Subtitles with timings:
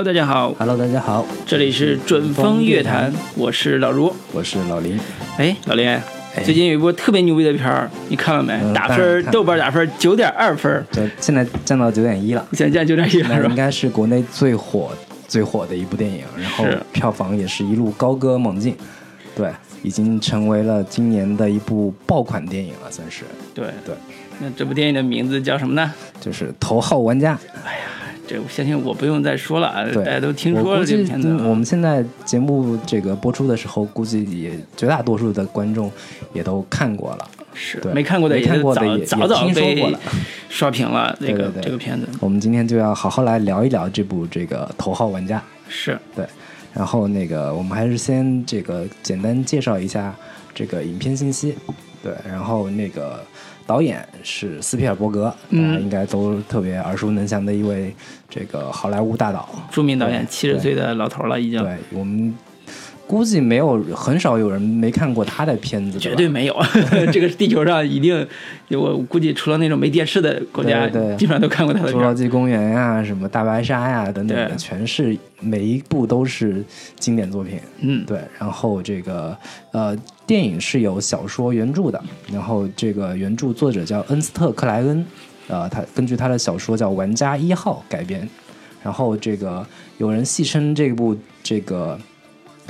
[0.00, 4.10] Hello，大家好，Hello，大家好，这里是准风乐坛，我是老卢。
[4.32, 4.98] 我是老林。
[5.36, 5.94] 哎，老林，
[6.42, 8.54] 最近有一部特别牛逼的片儿，你看了没？
[8.62, 13.44] 嗯打分豆瓣打分九点二分，对现在降到九点一了，现在降九点一了？
[13.44, 14.90] 应该是国内最火
[15.28, 16.64] 最火的一部电影，然后
[16.94, 18.74] 票房也是一路高歌猛进，
[19.36, 19.50] 对，
[19.82, 23.94] 已经成为了今年的一部爆款电影了，算是对对。
[24.38, 25.92] 那这部电影的名字叫什么呢？
[26.18, 27.34] 就是《头号玩家》。
[28.30, 31.54] 这我相信我不用再说了啊，大家都听说了这个片子嗯我啊。
[31.56, 35.90] 们现在节目这个播出的时候，估计也绝大多数的观众
[36.32, 37.28] 也都看过了。
[37.52, 39.98] 是没看过的没也是早看过的也早早被过了
[40.48, 41.16] 刷屏了。
[41.20, 45.38] 这个对对对这个片子我们今天就要好好来聊一聊这部这个《头号玩家》。
[45.68, 46.24] 是对，
[46.72, 50.14] 然后那个我们还是先这个简单介绍一下
[50.54, 51.56] 这个影片信息。
[52.00, 53.22] 对，然后那个
[53.70, 57.94] 导演是斯皮尔伯格，嗯应该都特别耳熟能详的一位
[58.28, 59.48] 这个好莱坞大导。
[59.70, 62.34] 著名导演，七十岁的老头了，已经对我们
[63.06, 66.56] 估计没有很少有人没看过他的片子，绝对没有。
[67.12, 68.26] 这个地球上一定，
[68.70, 72.00] 我估计除了那种没电视的国家，对对基本上都看过他的侏。
[72.00, 76.64] 罗纪公园呀、什么大白鲨呀等等的，全是每一部都是
[76.98, 77.60] 经典作品。
[77.78, 79.36] 嗯，对，然后这个
[79.70, 79.96] 呃，
[80.30, 82.00] 电影是有小说原著的，
[82.32, 85.04] 然后这个原著作者叫恩斯特·克莱恩，
[85.48, 88.28] 呃，他根据他的小说叫《玩家一号》改编，
[88.80, 89.66] 然后这个
[89.98, 91.98] 有人戏称这部这个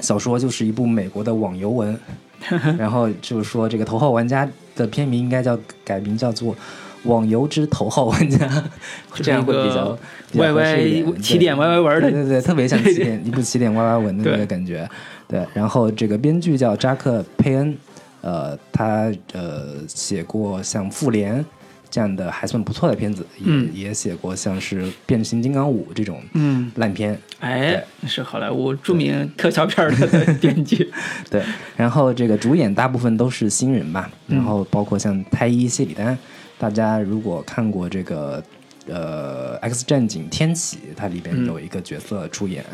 [0.00, 1.94] 小说就是一部美国的网游文，
[2.78, 6.56] 然后就是说这个《头号玩家》的片名应该叫改名叫做。
[7.04, 8.46] 网游之头号玩家，
[9.22, 9.98] 这样会比较
[10.30, 14.86] 比较合适一点 YY 起点 YY 文的对对对，特别像起点一部起点 YY 文的那个感觉。
[15.30, 17.78] 对，然后这个编剧叫扎克佩恩，
[18.20, 21.40] 呃，他呃写过像《复联》
[21.88, 27.16] 这样的还算不错的片子，也、嗯也写过像是《变形金刚五》这种嗯，烂片。
[27.38, 30.90] 哎，是好莱坞著名特效片儿的 编剧。
[31.30, 31.42] 对，
[31.76, 36.18] 然后这个主演大部分都是新人吧，嗯然后包括像太一谢里丹，
[36.58, 38.42] 大家如果看过这个
[38.88, 42.64] 呃《X 战警：天启》，它里边嗯有一个角色出演，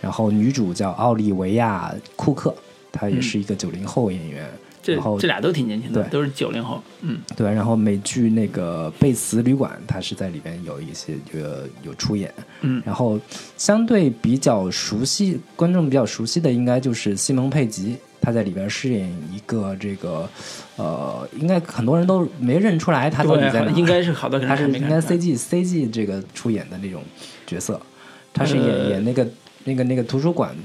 [0.00, 2.54] 然后女主叫奥利维亚·库克，
[2.92, 4.48] 她也是一个九零后演员。
[4.82, 6.10] 这这俩都挺年轻的，对。
[6.10, 6.80] 都是九零后。
[7.00, 12.80] 嗯，对，然后美剧那个《贝茨旅馆》，它是在里边有一些呃有出演，嗯。
[12.86, 13.18] 然后
[13.56, 20.28] 相对比较熟悉观众比较熟悉的，应该就是西蒙佩吉，他在里边饰演一个这个
[20.76, 27.02] 呃，应该很多人都没认出来他到底在哪，应该是好多人他是应该 CG CG 这个出演的那种
[27.44, 27.80] 角色，
[28.32, 29.26] 他是演、呃演那个
[29.66, 30.56] 那个那个图书馆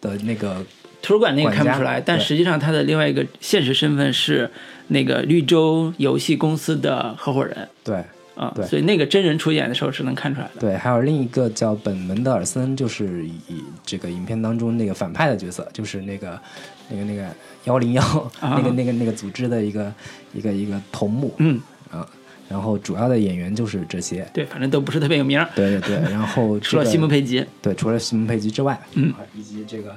[0.00, 0.64] 的那个
[1.02, 4.48] 图书馆那个看不出来，但实际上他的另外一个现实身份是
[4.88, 8.02] 那个绿洲游戏公司的合伙人对。
[8.34, 10.60] 啊，对所以那个真人出演的时候是能看出来的。
[10.60, 16.40] 对，还有另一个叫本·门德尔森，就是以这个影片当中那个反派的角色，就是那个
[16.88, 17.26] 那个那个
[17.64, 18.02] 幺零幺
[18.40, 19.92] 啊那个那个那个组织的一个
[20.32, 22.08] 一个一个头目嗯，啊。
[22.52, 26.10] 然后主要的演员就是这些，对，反正都不是特别有名儿，对对对。
[26.10, 27.42] 然后 除了西蒙佩吉。
[27.62, 29.96] 对，除了西蒙佩吉之外，嗯，以及这个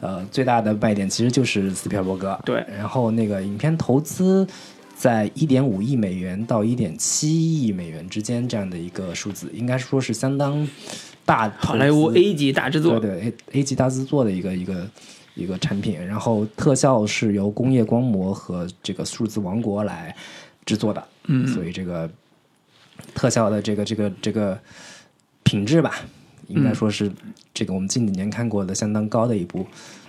[0.00, 2.38] 呃最大的卖点其实就是斯皮尔伯格。
[2.46, 4.46] 对然后那个影片投资
[4.96, 7.28] 在一点五亿美元到一点七
[7.62, 10.66] 亿美元之间这样的一个数字，应该说是相当
[11.26, 11.52] 大。
[11.58, 13.20] 好莱坞 A 级大制作，对对
[13.52, 14.88] A A 级大制作的一个一个
[15.34, 20.14] 一个产品，然后特效是由工业光魔和这个数字王国来
[20.66, 22.10] 制作的，嗯所以这个
[23.14, 24.58] 特效的这个这个这个
[25.42, 25.94] 品质吧，
[26.48, 27.10] 应该说是
[27.54, 29.66] 这个我们近几年看过的相当高的一部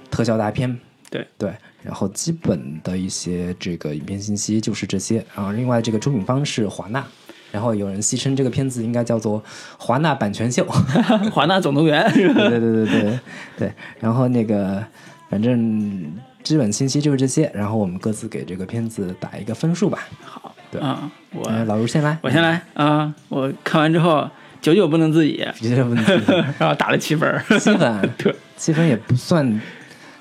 [0.09, 0.79] 特效大片。
[1.09, 7.05] 对对，然后基本的一些这个影片信息就是这些，然后另外这个出品方是华纳。
[7.51, 9.43] 然后有人戏称这个片子应该叫做
[9.77, 10.65] 华纳版权秀，
[11.33, 12.09] 华纳总动员？
[12.13, 13.19] 对对对对对
[13.57, 13.73] 对。
[13.99, 14.81] 然后那个，
[15.29, 17.51] 反正基本信息就是这些。
[17.53, 20.07] 然后我们各自给这个片子打一个分数吧。
[20.23, 24.29] 好，对啊，我呃，老卢先来，我先来啊，我看完之后
[24.61, 26.11] 久久不能自已，你这问题，
[26.57, 27.43] 然后打了七分儿。
[27.59, 29.61] 七分， 对七分也不算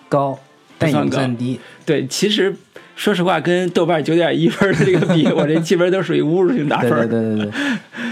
[0.08, 0.38] 高，
[0.78, 1.60] 但也不不算低。
[1.86, 2.54] 对，其实
[2.96, 7.08] 说实话，跟豆瓣九点一分的这个比，我这七分都属于侮辱性打对分。
[7.08, 7.52] 对对对对对。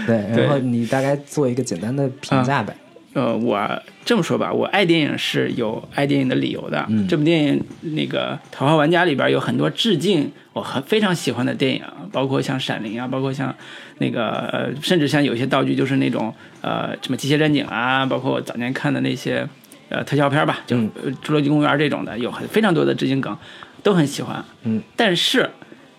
[0.35, 2.75] 对然后你大概做一个简单的评价呗。
[3.13, 6.85] 呃，我这么说吧，我爱电影是有爱电影的理由的。
[6.89, 13.53] 嗯这部电影那个《头号玩家》里边有很多致敬我很非常喜欢的电影，包括像《闪灵》啊，包括像
[13.97, 19.47] 那个呃，甚至像有些道具就是那种呃什么机械战警啊，包括我早年看的那些
[19.89, 20.89] 呃特效片吧，就侏
[21.29, 23.35] 罗纪公园这种的，有很非常多的致敬梗，
[23.81, 24.43] 都很喜欢。
[24.63, 25.49] 嗯，但是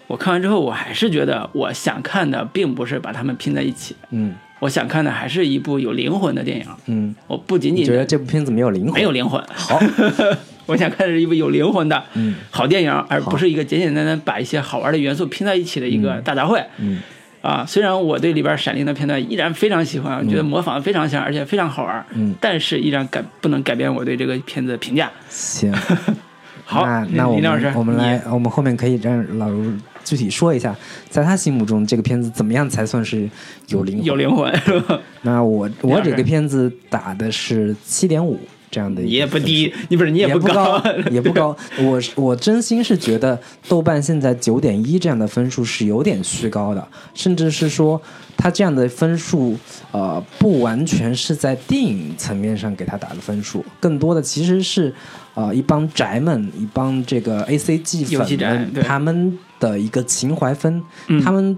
[0.07, 3.97] 我看完之后，我还是觉得我想看的并不是把它们拼在一起。
[4.11, 6.65] 嗯我想看的还是一部有灵魂的电影。
[6.87, 8.95] 嗯，我不仅仅觉得这部片子没有灵魂？
[8.95, 9.43] 没有灵魂。
[9.53, 9.81] 好，
[10.67, 16.65] 我想看的是一部有灵魂的嗯好电影，而不是一个简简单单把一些好玩的元素拼在一起的一个大杂烩。
[16.79, 17.01] 嗯
[17.43, 25.11] 啊，虽然我对里边《闪灵》的片段依然非常喜欢，我觉得模仿的非常像，而且非常好玩，嗯，但是依然改不能改变我对这个片子的评价。
[25.31, 25.73] 行，
[26.67, 29.73] 好，那那我林老师们，我们来，我们后面可以让老卢
[30.05, 30.76] 具体说一下，
[31.08, 33.29] 在他心目中这个片子怎么样才算是
[33.69, 34.05] 有灵魂？
[34.05, 34.52] 有灵魂？
[35.23, 38.38] 那我我这个片子打的是七点五
[38.70, 41.56] 这样的你也不低，你不是你也不高，也不高。
[41.82, 43.38] 我我真心是觉得
[43.69, 48.00] 豆瓣现在九点一这样的分数是有点虚高的，甚至是说
[48.37, 49.56] 他这样的分数，
[49.91, 54.94] 呃，不完全是在电影层面上给他打的分数，更多的其实是，
[55.41, 61.23] 呃，一帮宅们，一帮这个 A C G 粉们他们的一个情怀分，嗯。
[61.23, 61.57] 他们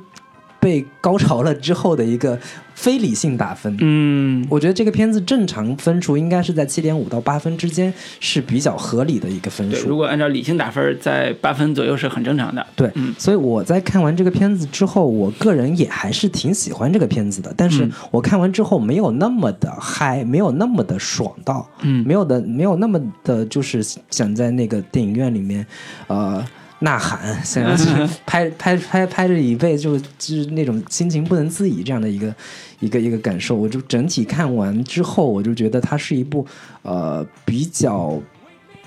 [0.61, 2.38] 被高潮了之后的一个
[2.74, 3.76] 非理性打分。
[3.80, 9.96] 嗯，我觉得这个片子正常分数应该是在七点五到八分之间，是比较合理的一个分数，如。
[9.96, 12.66] 果按照理性打分，在八分左右是很正常的。
[12.74, 17.54] 对，嗯所以我在看完这个片子之后，我个人也还是挺喜欢这个片子的。
[17.56, 25.66] 但是嗯我看完之后没有那么的嗨，没有那么的爽到，嗯没有的，没有那么的，就是想在那个电影院里面，
[26.08, 26.44] 呃。
[26.82, 27.87] 呐喊，想要去
[28.26, 32.34] 拍拍拍拍着椅背，就就是那种心情不能自已这样的一个
[32.81, 33.55] 一个一个感受。
[33.55, 36.44] 我就整体看完之后，我就觉得它是一部
[36.82, 38.20] 呃比较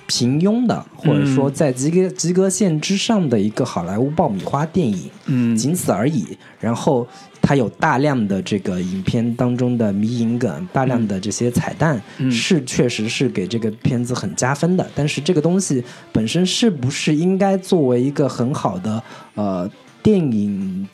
[0.07, 5.09] 平庸的，或者说在及格及格线之上的一个好莱坞爆米花电影。
[5.27, 6.37] 嗯仅此而已。
[6.59, 7.07] 然后
[7.47, 14.89] 它有大量的这个影片当中的迷影梗，大量的这些彩蛋，嗯是确实是给这个片子很加分的。
[14.95, 19.03] 但是这个东西本身是不是应该作为一个很好的
[19.35, 19.69] 呃
[20.01, 20.89] 电影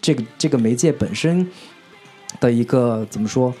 [0.00, 1.48] 这个这个媒介本身
[2.40, 3.54] 的一个怎么说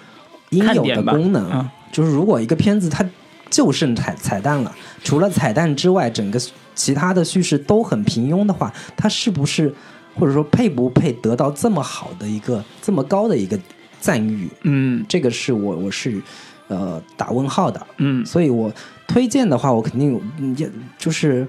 [0.50, 1.48] 应有的功能？
[1.48, 3.08] 啊就是如果一个片子它
[3.48, 6.40] 就剩彩彩蛋了，除了彩蛋之外，整个
[6.74, 9.72] 其他的叙事都很平庸的话，它是不是
[10.18, 13.58] 或者说配不配得到这么好的一个这么高的一个
[14.00, 14.48] 赞誉？
[14.62, 16.20] 嗯这个是我我是
[16.68, 17.86] 呃打问号的。
[17.98, 18.72] 嗯所以我
[19.06, 20.20] 推荐的话，我肯定
[20.56, 21.46] 也就是。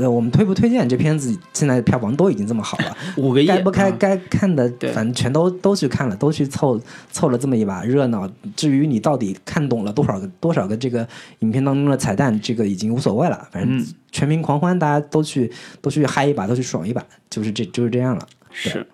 [0.00, 1.38] 呃，我们推不推荐这片子？
[1.52, 6.80] 现在票房都已经这么好了， 五个亿，该不该啊该看的，对反正全都都去看了，都去凑
[7.10, 8.28] 凑了这么一把热闹。
[8.56, 11.06] 至于你到底看懂了多少个多少个这个
[11.40, 13.46] 影片当中的彩蛋，这个已经无所谓了。
[13.52, 15.50] 反正嗯全民狂欢，大家都去
[15.80, 18.26] 都去嗨一把，都去爽一把，就是这就是这样了。
[18.50, 18.86] 是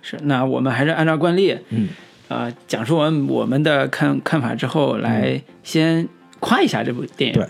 [0.00, 1.88] 是，那我们还是按照惯例，嗯，
[2.28, 6.08] 呃，讲述完我们的看看法之后，来先
[6.40, 7.48] 夸一下这部电影，对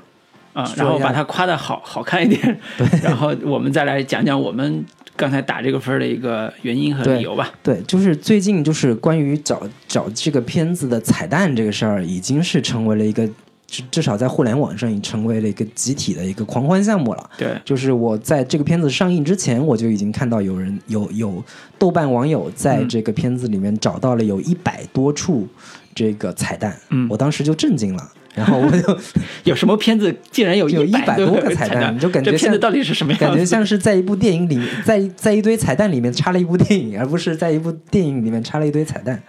[0.52, 2.60] 啊、然后把它夸的好好看一点，
[3.02, 4.84] 然后我们再来讲讲我们
[5.16, 7.50] 刚才打这个分的一个原因和理由吧。
[7.62, 13.26] 对，就是最近就是关于找找这个片子的彩蛋这个事儿，已经是成为了一个
[13.66, 17.31] 至至少在互联网上已经成为了一个集体的一个狂欢项目了。
[17.38, 21.43] 对，就是我在这个片子上映之前，我就已经看到有人有有
[21.78, 25.48] 豆瓣网友在嗯这个片子里面找到了有一百多处
[25.94, 28.06] 这个彩蛋，嗯我当时就震惊了。
[28.34, 28.98] 然后我就
[29.44, 33.20] 有什么片子竟然有有100 100多个彩彩蛋就感觉像这片子到底是什么样？
[33.20, 39.22] 感觉像是在一部电影里，在在一堆彩蛋里面插了一部电影，而不是在一部电影里面插了一堆彩蛋。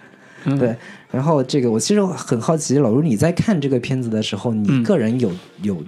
[0.46, 0.76] 嗯对，
[1.10, 5.32] 然后这个我其实很好奇，老卢你在看这个片子的时候，你嗯个人有、
[5.62, 5.82] 有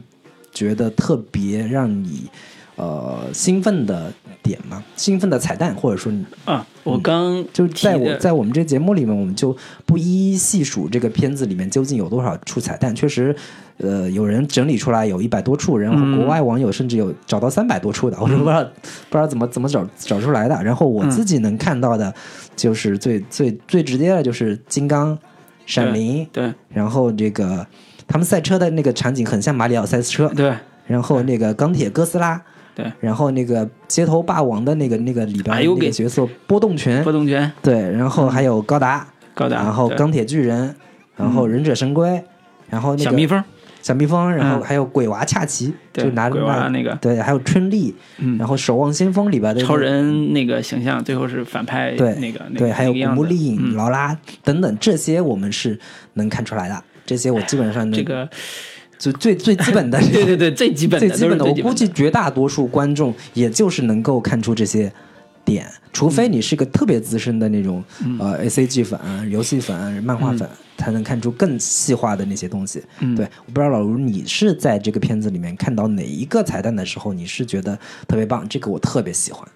[0.53, 2.27] 觉得特别让你
[2.77, 4.83] 呃兴奋的点吗？
[4.97, 12.95] 兴奋的彩蛋，或者说你啊，我刚就在我在我们这节目里面，我们就不一一细数这个片子里面究竟有多少处彩蛋。
[12.95, 13.35] 确实，
[13.79, 20.63] 呃，有人整理出来有一百多处，然后嗯国外网友甚至有找到三百多处的，我都不知道不知道怎么怎么找找出来的。
[20.63, 22.15] 然后我嗯自己能看到的，
[22.55, 25.19] 就是最最最直接的就是金刚、
[25.65, 27.67] 闪灵，对然后这个
[28.07, 30.55] 他们赛车的那个场景很像马里奥赛车，对
[30.87, 32.41] 然后那个钢铁哥斯拉。
[32.77, 37.51] 对，然后那个街头霸王的那个那个里边那个角色波动拳，波动拳。
[37.63, 40.77] 对，然后还有高达，高达，然后钢铁巨人，
[41.17, 42.23] 然后忍者神龟，
[42.69, 43.43] 然后那个小蜜蜂，
[43.81, 46.95] 小蜜蜂，然后嗯还有鬼娃恰奇，对就拿着鬼娃那个。
[47.01, 48.37] 对，还有春丽，嗯。
[48.37, 53.75] 然后守望先锋里边的超人那个形象，最后是反派对那个对，还有古墓丽影、嗯。
[53.75, 54.15] 劳拉
[54.45, 55.81] 等等，这些我们是
[56.13, 58.29] 能看出来的，这些我基本上能这个
[58.99, 64.93] 就最最基本的 对对对，最基本的最基本的，我估计绝大多数观众也就是能够看出这些
[65.45, 68.19] 点，除非你是个特别资深的那种、嗯。
[68.19, 68.99] 呃 A C G 粉、
[69.31, 72.83] 游戏粉、漫画粉，才能看出更细化的那些东西。
[73.01, 73.15] 嗯。
[73.15, 79.47] 对，我不知道老卢你是在这个片子里面看到哪一个彩蛋的时候，你是觉得特别棒，这个我特别喜欢，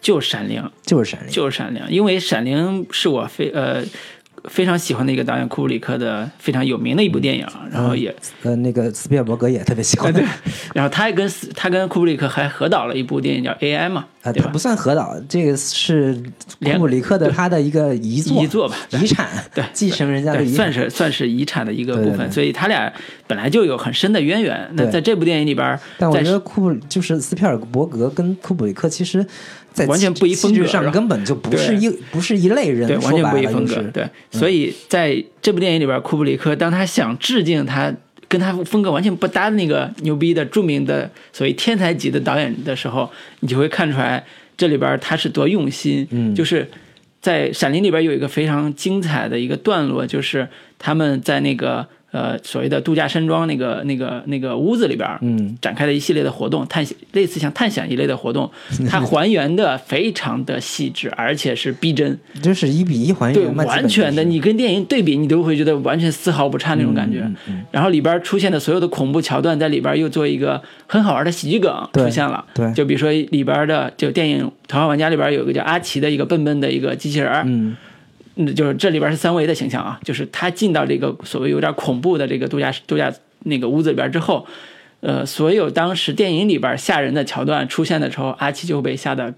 [0.00, 3.82] 就是闪灵，就是闪灵，就是闪灵，因为闪灵是我非呃
[4.50, 10.12] 非常喜欢的一个导演库布里克的非常有名的一部电影，然后也呃，那个斯皮尔伯格也特别喜欢。
[10.12, 10.22] 对，
[10.74, 14.58] 然后他也跟斯他跟库布里克还合导了一部电影叫 AI 嘛，啊，对不？
[14.58, 16.22] 算合导，这个是
[16.58, 20.56] 连库布里克的他的一个遗作，遗作吧遗产，对继承人家的，遗产。
[20.56, 22.92] 算是算是遗产的一个部分，所以他俩
[23.26, 24.68] 本来就有很深的渊源。
[24.74, 29.24] 那对在这部电影里边但我觉得库布就是斯皮尔伯格跟库布里克，其实
[29.74, 33.74] 在完全不一风格根本就不是一不是一类人，对，完全不一风格。
[33.74, 37.92] 就是对，所以在这部电影里边，库布里克当他想致敬他
[38.28, 44.24] 跟他风格完全不搭的那个牛逼的著名的所谓天才级的导演的时候，你就会看出来
[44.56, 46.06] 这里边他是多用心。
[46.10, 46.70] 嗯就是
[47.20, 58.48] 在《闪灵》里边有一个非常精彩的一个段落，就是他们在那个呃所谓的度假山庄那个那个那个屋子里边，嗯，展开的一系列的活动，探险类似像探险一类的活动，
[58.88, 62.16] 它还原的非常的细致，而且是逼真。
[62.40, 67.18] 就是一比一还，原对，完全的，你跟电影对比，你都会觉得完全丝毫不差那种感觉。
[67.18, 72.44] 嗯嗯嗯然后里边出现的所有的恐怖桥段，在里边又做一个很好玩的喜剧梗出现了。
[72.54, 77.76] 对就比如说里边的，就电影《头号玩家》里边有一个叫阿奇的一个笨笨的一个机器人嗯，
[78.54, 83.12] 就是这里边是三维的形象啊，就是他进到这个所谓有点恐怖的这个度假度假
[83.44, 84.46] 那个屋子里边之后。
[85.06, 89.30] 呃，所有当时电影里边吓人的桥段出现的时候，阿奇就被吓得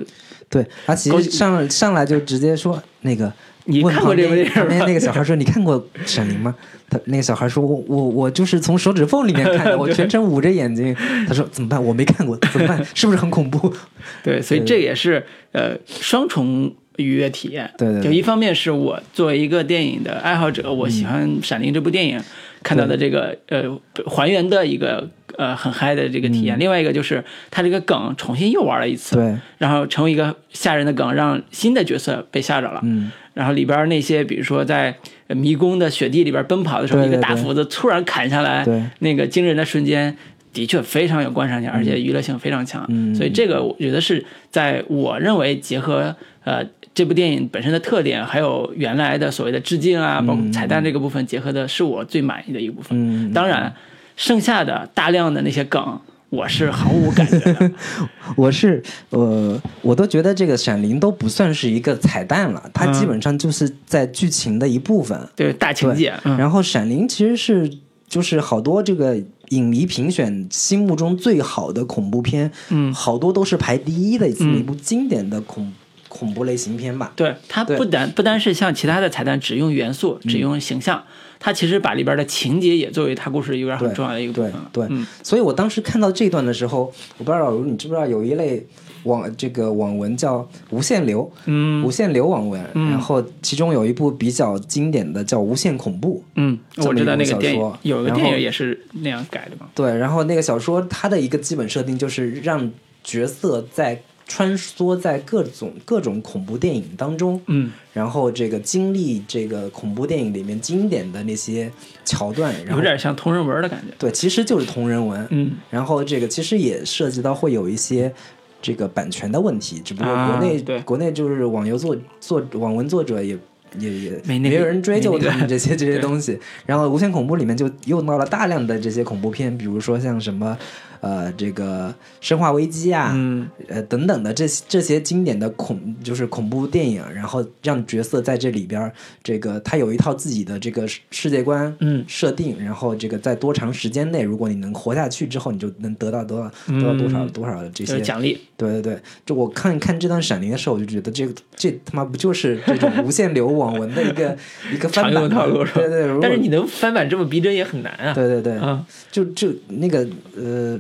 [0.49, 3.33] 对，阿奇高上上来就直接说那个。
[3.65, 5.77] 你看过这部电影吗那个小孩说：“你看过
[6.07, 6.55] 《闪灵》吗？”
[6.89, 10.95] 他那个小孩说：“我我我就是从手指缝里面看的， 我全程捂着眼睛。”
[11.27, 11.83] 他说：“怎么办？
[11.85, 12.81] 我没看过，怎么办？
[12.95, 13.75] 是不是很恐怖
[14.23, 17.71] 对，所以这也是呃双重愉悦体验。
[17.79, 22.21] 对对对就一方面是我作为一个电影的爱好者，我喜欢《闪灵》这部电影
[22.63, 23.65] 看到的这个呃
[24.07, 26.59] 还原的一个呃很嗨的这个体验。
[26.59, 32.81] 另外一个就是它这个梗重新又玩了一？”次，对，然后成为一个吓人的梗，让新的角色被吓着了。
[32.83, 34.97] 嗯，然后里边那些，比如说在
[35.29, 40.17] 呃迷宫的雪地里边奔跑的时候，一个大斧子突然砍下来，对那个惊人的瞬间，
[40.53, 42.85] 的确非常有观赏性，而且娱乐性非常强。
[42.89, 46.65] 嗯所以这个我觉得是在我认为结合呃
[46.97, 52.97] 这部电影本身的特点，还有原来的所谓的致敬啊，包括彩蛋这个部分结合的，是我最满意的一部分。
[52.99, 53.71] 嗯，当然，
[54.17, 56.01] 剩下的大量的那些梗，
[56.31, 57.71] 我是毫无感觉的。
[58.35, 65.21] 我是呃，我都觉得这个《闪灵》都不算是一个彩蛋了，它嗯基本上就是在剧情的一部分。
[65.37, 67.71] 对大情节，嗯，然后《闪灵》其实是
[68.09, 69.15] 就是好多这个
[69.51, 75.71] 影迷评选心目中最好的恐怖片，嗯好多都是排第一的嗯一部经典的恐
[76.17, 77.13] 恐怖类型片吧。
[77.15, 81.03] 对，它不单不单是像其他的彩蛋只用元素、只用形象，
[81.39, 84.53] 它其实把里边的情节也作为它故事里边很重要的一个部对。
[84.73, 88.65] 对，嗯所以我当时看到这段的时候，我不知道老卢你知不知道有一类
[89.05, 96.23] 网这个网文叫无限流，嗯无限流网文，嗯然后其中有一部比较经典的叫《无限恐怖》。
[96.35, 99.67] 嗯，我知道那个电影说有个电影也是那样改的嘛。
[99.75, 102.71] 对，然后那个小说它的一个基本设定就是让
[103.05, 107.73] 角色在穿梭在各种各种恐怖电影当中，嗯。
[107.93, 111.71] 然后这个经历这个恐怖电影里面经典的那些
[112.05, 113.95] 桥段，然后有点像同人文的感觉。
[113.99, 115.53] 对，其实就是同人文，嗯。
[115.71, 118.13] 然后这个其实也涉及到会有一些
[118.61, 120.81] 这个版权的问题，只不过啊国内、对。
[120.81, 123.39] 国内就是网游作作网文作者也。
[123.81, 130.57] 也也没那个有人追究他们这些这些东西，然后《无限恐怖》里面就用到了大量的这些恐怖片，比如说像什么，
[131.01, 131.89] 呃，这个
[132.21, 133.49] 《生化危机》啊，嗯。
[133.69, 138.91] 呃等等的这些这些经典的恐就是恐怖电影，然后让角色在这里边，
[139.23, 142.05] 这个他有一套自己的这个世世界观，嗯。
[142.07, 147.29] 设定，然后这个在多长时间内，如果你能活下去之后，你就能得到多少得到多少嗯。
[147.31, 148.39] 多少的这些奖励。
[148.57, 154.37] 对对对，就我看看这段《闪灵》的时候，我就觉得这个这他妈不就是这种无限流网文的一个
[154.73, 155.29] 一个翻版吗？
[155.29, 158.15] 套路对对，但是你能翻版这么逼真也很难啊。
[158.15, 160.79] 对对对，啊，就就那个呃，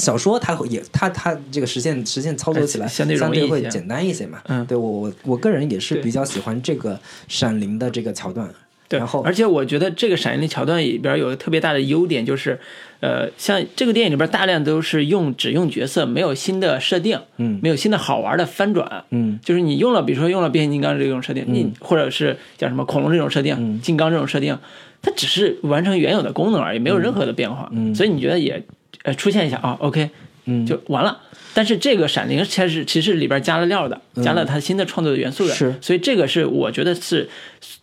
[0.00, 4.40] 小说它会也它它这个实现实现操作起来哎相对会简单一些嘛。
[4.48, 4.66] 嗯。
[4.66, 6.94] 对我我我个人也是比较喜欢这个
[7.28, 8.48] 《闪灵》的这个桥段。
[8.88, 12.58] 对，然后而且我觉得这个《闪灵》的桥段里边有个特别大的优点，就是，
[12.98, 17.60] 呃，像这个电影里边大量都是用只用角色，没有新的设定，嗯。
[17.62, 19.38] 没有新的好玩的翻转，嗯。
[19.44, 21.54] 就是你用了，比如说用了变形金刚这种设定，嗯。
[21.54, 23.80] 你或者是叫什么恐龙这种设定，嗯。
[23.80, 24.58] 金刚这种设定，
[25.02, 27.94] 它只是完成原有的功能而已，没有任何的变化，嗯。
[27.94, 28.60] 所以你觉得也
[29.02, 30.10] 呃出现一下啊，OK
[30.46, 31.18] 嗯，就完了。
[31.52, 37.28] 但是这个闪灵其实其实里边加了料的，加了它新的创作的元素的，嗯是所以这个是我觉得是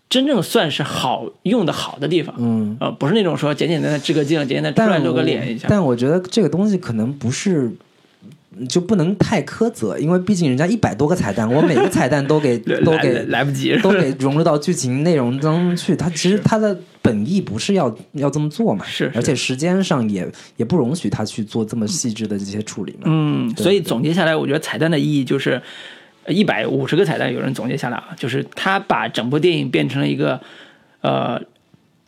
[0.09, 2.77] 真正算是好用的好的地方，嗯。
[2.79, 7.69] 呃，不是那种说简简单单支个镜，简简单单露个我脸一下，但我觉得这个东西可能不是
[8.69, 15.93] 就不能太苛责，因为毕竟人家一百多个彩蛋，我每个彩蛋都给 都给来不及，都给融入到剧情内容当中去。
[15.93, 23.03] 它其实它的本意不是要要这么做嘛，是是而且时间上也也不容许他去做这么细致的这些处理嘛。
[23.05, 25.61] 嗯，所以总结下来，我觉得彩蛋的意义就是
[26.27, 30.41] 一百五十个彩蛋，有人总结下来啊，就是他把整部电影变成了一个
[31.01, 31.41] 呃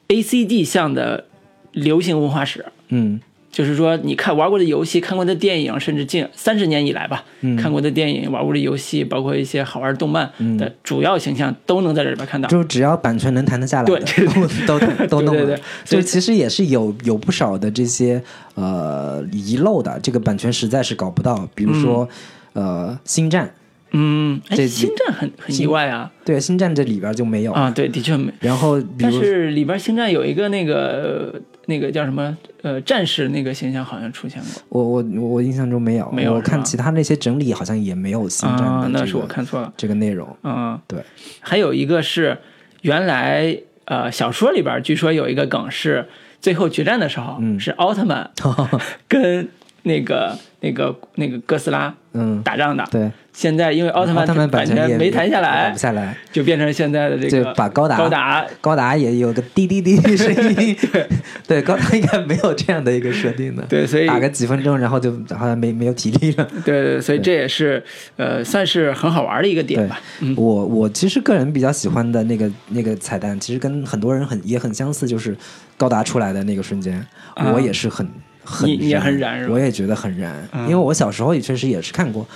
[0.09, 1.25] A C D 向的
[1.71, 2.65] 流行文化史。
[2.89, 12.47] 嗯就是说，你看玩过的游戏、看过的电影，甚至近三十年以来吧，嗯看过的电影、玩过的游戏，包括一些好玩的动漫的主要形象，都能在这里边看到。
[12.47, 14.27] 就只要版权能谈得下来的，对
[14.67, 15.41] 都都都弄了。
[15.41, 18.21] 对对对所以就其实也是有有不少的这些
[18.55, 21.47] 呃遗漏的，这个版权实在是搞不到。
[21.55, 22.07] 比如说、
[22.53, 23.51] 呃，星战，
[23.91, 27.51] 嗯，哎，这星战很很意外啊对，星战这里边就没有。
[27.51, 28.31] 啊，对，的确没。
[28.39, 39.73] 然后但是里边星战有一个那个呃那个叫什么呃战士那个形象好像出现过我我我印象中没有，我没有我看其他那些整理好像也没有星战啊，的、这个那是我看错了。
[39.75, 40.27] 这个内容。
[40.43, 40.99] 嗯，对，
[41.39, 42.37] 还有一个是
[42.81, 46.07] 原来呃小说里边据说有一个梗是
[46.39, 48.29] 最后决战的时候、嗯是奥特曼
[49.09, 49.47] 跟
[49.83, 60.29] 那个那个那个哥斯拉嗯，打仗的，对，现在因为奥特曼奥特曼版版权也没谈下打来不，下来，就变成现在的这就个把高达高达高达也有个滴滴滴滴声
[60.61, 60.75] 音。
[60.91, 61.07] 对
[61.47, 63.63] 对，高达应该没有这样的一个设定的。
[63.69, 66.45] 对，所以打个几分钟，然后就好像没没有体力了。
[66.65, 67.81] 对对，所以这也是
[68.17, 70.01] 呃算是很好玩的一个点吧。
[70.19, 75.33] 嗯，我我其实个人比较喜欢的那个那个彩蛋，其实跟很多人很也很相似，就是
[75.77, 76.93] 高达出来的那个瞬间，
[77.35, 78.05] 啊我也是很
[78.43, 82.27] 很也很燃我也觉得很燃，嗯因为我小时候也确实也是看过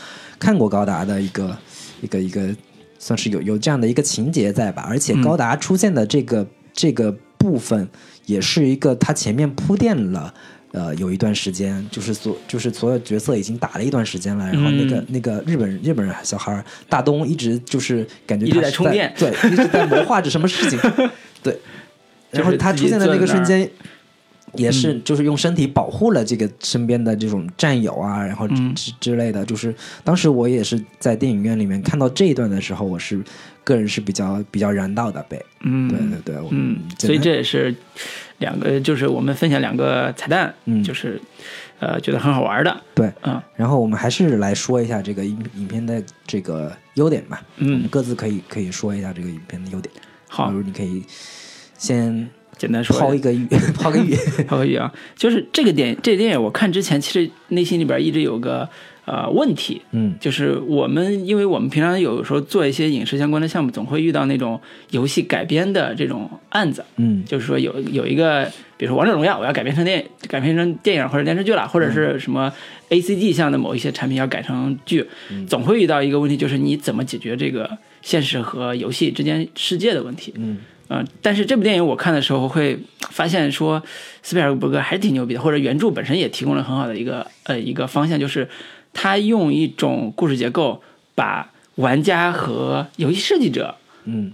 [0.44, 1.58] 看过高达的一个
[2.02, 2.54] 一个一个，
[3.00, 7.88] 算是有有这样的一个情节在吧，而且高达出现的这个、这个部分
[8.26, 10.34] 也是一个他前面铺垫了。
[10.74, 20.80] 呃，有一段时间，就是所就是所有角色已经打了一段时间了，然后那个、嗯那个日本人日本人小孩大东一直就是感觉他是在充电对，一直在谋划着什么事情，
[21.44, 21.58] 对。
[22.32, 23.70] 然后他出现的那个瞬间，
[24.56, 29.46] 也是就是用身体保护了这个身边的这种战友啊，然后之嗯之之类的。
[29.46, 33.22] 就是当时我也是在电影院里面看到这一段的时候，我是
[33.64, 37.74] 个人是比较比较燃到的被，嗯，对对对，我嗯，所以这也是
[38.40, 41.20] 两个，就是我们分享两个彩蛋，嗯就是
[41.80, 43.12] 呃觉得很好玩的，对。
[43.24, 49.94] 嗯然后我们还是来说一下这个影影片的这个优点吧，嗯，各自可以可以说一下这个影片的优点。
[50.28, 51.04] 好比，如你可以
[51.78, 52.30] 先
[52.64, 53.46] 简单说抛一个语，
[53.76, 54.16] 抛个语，
[54.48, 58.70] 抛个语啊，就是这个电这个电影我看之前，其实内心里边一直有个
[59.04, 60.16] 呃问题，嗯。
[60.22, 64.58] 就是我们因为我们平常有时候做一些影视相关的项目，总会遇到那种
[64.92, 67.26] 游戏改编的这种案子，嗯。
[67.26, 68.46] 就是说有有一个，
[68.78, 72.54] 比如说《王者荣耀》，我要改编成电影改编成电影或者电视剧了，或者是什么
[72.88, 75.06] A C G 项的某一些产品要改成剧，
[75.50, 80.34] 总会遇到一个问题，就是你怎么解决这个现实和游戏之间世界的问题。
[80.38, 80.60] 嗯
[80.94, 82.78] 嗯、但是这部电影我看的时候会
[83.10, 83.82] 发现说，
[84.22, 88.48] 斯皮尔伯格还是挺牛逼的，或者原著本身也提供了很好的一个呃一个方向，就是
[88.94, 90.84] 他用一种故事结构
[91.16, 93.76] 把玩家和游戏设计者
[94.06, 94.32] 嗯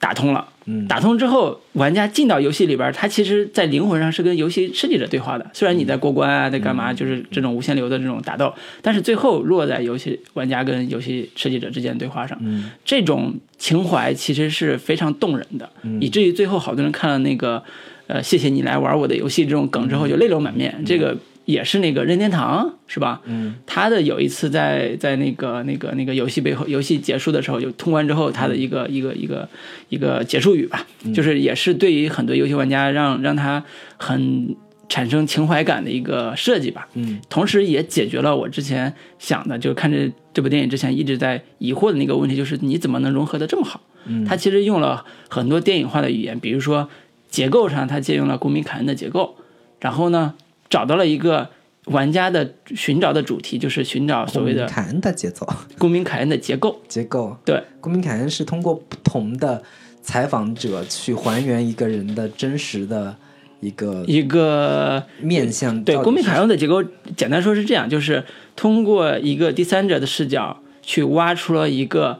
[0.00, 0.48] 打通了。
[0.48, 0.51] 嗯
[0.88, 5.50] 打通之后，玩家进到游戏里边儿，他其实在灵魂上是跟游戏设计者对话的。
[5.52, 12.70] 虽然你在过关啊，在干嘛，就是这种无限流的这种打斗，但是最后落在游戏玩家跟游戏设计者之间的对话上，嗯。
[12.84, 15.68] 这种情怀其实是非常动人的，
[16.00, 17.62] 以至于最后好多人看了那个，
[18.06, 20.82] 呃，谢谢你来玩我的游戏这种梗之后就泪流满面。
[20.84, 23.20] 这个也是那个任天堂是吧？
[23.24, 29.48] 嗯他的有一次在在那个那个那个游戏背后，游戏结束的时候，就通关之后，他的一个一个一个
[29.88, 33.64] 一个结束语吧，就是也是对于很多游戏玩家让让他
[33.96, 34.54] 很
[34.88, 36.88] 产生情怀感的一个设计吧。
[36.94, 43.80] 嗯同时也解决了我之前想的，就看这这部电影之前一直在疑惑的那个问题，就是你怎么能融合的这么好？
[44.04, 46.88] 嗯他其实用了很多电影化的语言，比如说
[47.28, 49.36] 结构上，他借用了公民凯恩的结构，
[49.80, 50.34] 然后呢，
[50.72, 51.50] 找到了一个
[51.84, 56.80] 玩家的寻找的主题，就是寻找所谓的凯恩的节奏公民凯恩的结构。
[56.88, 57.36] 结构。
[57.44, 59.62] 对，公民凯恩是通过不同的
[60.00, 63.14] 采访者去还原一个人的真实的
[63.60, 65.84] 一个一个面向。
[65.84, 66.82] 对公民凯恩的结构，
[67.14, 68.24] 简单说是这样，就是
[68.56, 72.18] 通过一个第三者的视角去挖出了一个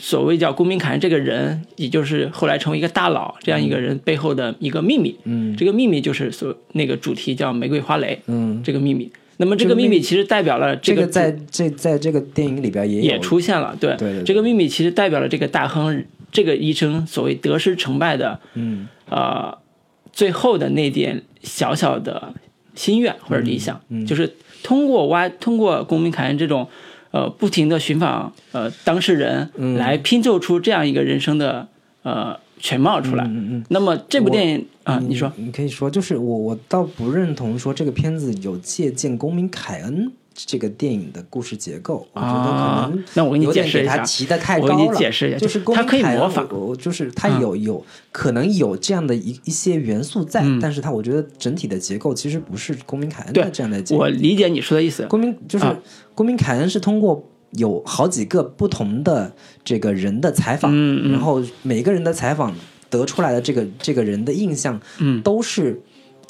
[0.00, 5.14] 所谓叫公民凯恩这个人，也就是后来成为一个大佬这样一个人背后的一个秘密。
[5.24, 5.54] 嗯。
[5.56, 9.12] 这个秘密就是所那个主题叫玫瑰花蕾嗯，这个秘密。
[9.36, 13.94] 那么这个秘密其实代表了个这个在这在这个电影里边也也出现了，对。
[13.96, 14.24] 对对对。
[14.24, 18.88] 这个秘密其实代表了这个大亨这个医生所谓得失成败的嗯。
[19.10, 19.58] 呃
[20.12, 22.34] 最后的那点小小的
[22.74, 24.06] 心愿或者理想，嗯嗯。
[24.06, 26.68] 就是通过挖通过公民凯恩这种
[27.10, 29.76] 呃不停的寻访呃当事人，嗯。
[29.76, 31.68] 来拼凑出这样一个人生的
[32.02, 33.24] 呃全貌出来。
[33.24, 35.32] 嗯嗯那么这部电影啊、你说。
[35.36, 44.92] 你可以说，就是我我倒不认同说这个片子有借鉴公民凯恩这个电影的故事结构，我觉得可啊能，那我给你有点给解释一下，他提的太我给高了。
[44.92, 46.48] 你解释一下，就是公它可以民凯恩模仿。
[46.50, 54.00] 我我就是它嗯有有可能有这样的一一些元素在，嗯但是它我觉得整体的结构其实不是公民凯恩的这样的结构。
[54.00, 55.04] 我理解你说的意思。
[55.06, 55.76] 公民就是、啊
[56.14, 59.32] 公民凯恩是通过有好几个不同的
[59.64, 62.54] 这个人的采访，嗯嗯然后每个人的采访
[62.90, 65.80] 得出来的这个这个人的印象，嗯都是。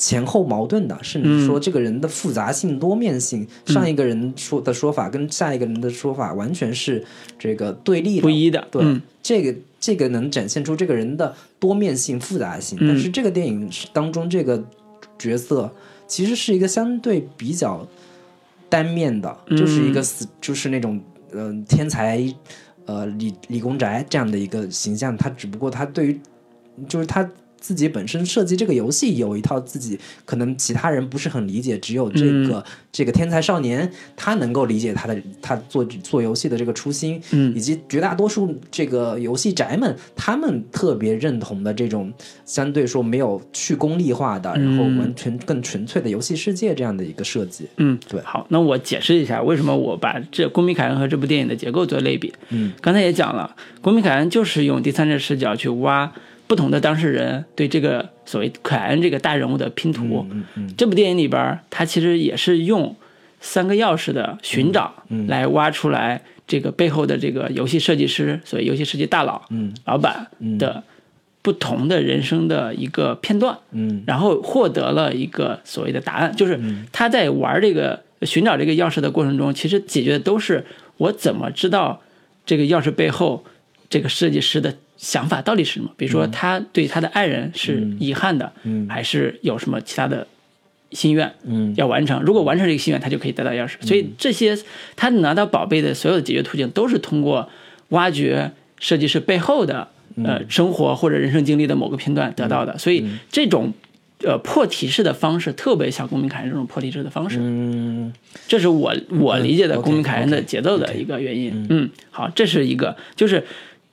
[0.01, 7.05] 前后矛盾的，甚至说这个人的复杂性、多面性，嗯上一个人说的说法跟下一个人的说法完全是
[7.39, 12.79] 这个对立的、不一的对，嗯这个这个能展现出这个人的多面性、复杂性。
[12.81, 14.65] 嗯但是这个电影当中这个
[15.19, 15.71] 角色
[16.07, 17.87] 其实是一个相对比较
[18.71, 20.99] 单面的，嗯就是一个死，就是那种
[21.33, 22.25] 嗯、呃天才
[22.87, 25.15] 呃理理工宅这样的一个形象。
[25.15, 26.21] 他只不过他对于
[26.89, 27.29] 就是他。
[27.61, 37.55] 自己本身设计这个游戏有一套自己可能其他人不是很理解，只有这个、嗯这个天才少年他能够理解他的他做做游戏的这个初心，嗯。
[37.55, 42.13] 以及绝大多数这个游戏宅们他们特别认同的这种
[42.45, 47.69] 相对说没有去功利化的，然后完全更纯粹的游戏世界这样的一个设计。
[47.77, 48.21] 嗯，对。
[48.23, 52.35] 好，那我解释一下为什么我把这《公民凯恩》和这部电影的结构做类比。
[52.49, 56.13] 嗯，刚才也讲了，《公民凯恩》就是用第三者视角去挖
[56.51, 60.27] 不同的当事人对这个所谓凯恩这个大人物的拼图。
[60.33, 62.97] 嗯嗯这部电影里边儿，它其实也是用
[63.41, 69.73] 三个钥匙的寻找嗯来挖出来这个背后的这个游戏设计师，所谓游戏设计大佬、嗯。
[69.85, 70.27] 老板
[70.59, 70.83] 的
[71.41, 73.57] 不同的人生的一个片段。
[73.71, 74.03] 嗯。
[74.05, 76.59] 然后获得了一个所谓的答案，就是
[76.91, 82.03] 他在玩这个寻找这个钥匙的过程中，其实解决的都是我怎么知道
[82.45, 83.45] 这个钥匙背后
[83.91, 85.91] 这个设计师的想法到底是什么？
[85.97, 90.27] 比如说他对他的爱人是遗憾的，嗯还是有什么其他的
[90.93, 92.23] 心愿嗯要完成？
[92.23, 93.75] 如果完成这个心愿，他就可以得到钥匙。
[93.81, 94.57] 所以这些
[94.95, 97.49] 他拿到宝贝的所有的解决途径，都是通过
[97.89, 99.89] 挖掘设计师背后的
[100.25, 102.79] 呃生活或者人生经历的某个片段得到的。
[102.79, 103.73] 所以这种
[104.23, 107.39] 呃破题式的方式，特别像公民凯恩这种破题式的方式。
[107.41, 108.13] 嗯
[108.47, 111.67] 这是我我理解的公民凯恩的节奏的一个原因。
[111.71, 113.45] 嗯，好，这是一个，就是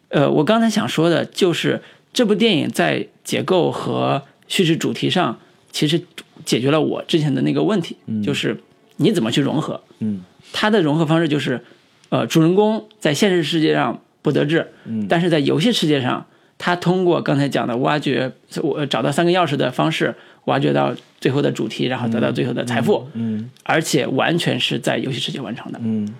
[0.10, 1.82] 呃，我刚才想说的，就是
[2.14, 5.38] 这部电影在结构和叙事主题上，
[5.72, 6.02] 其实
[6.46, 8.58] 解决了我之前的那个问题，就是
[8.98, 9.82] 你怎么去融合。
[10.00, 10.24] 嗯。
[10.54, 11.62] 它的融合方式就是，
[12.10, 15.06] 呃，主人公在现实世界上不得志，嗯。
[15.10, 16.26] 但是在游戏世界上，
[16.58, 20.16] 他通过刚才讲的挖掘，我找到三个钥匙的方式，
[20.46, 23.50] 挖掘到最后的主题，然后得到最后的财富，嗯。
[23.64, 25.80] 而且完全是在游戏世界完成的。
[25.84, 26.16] 嗯。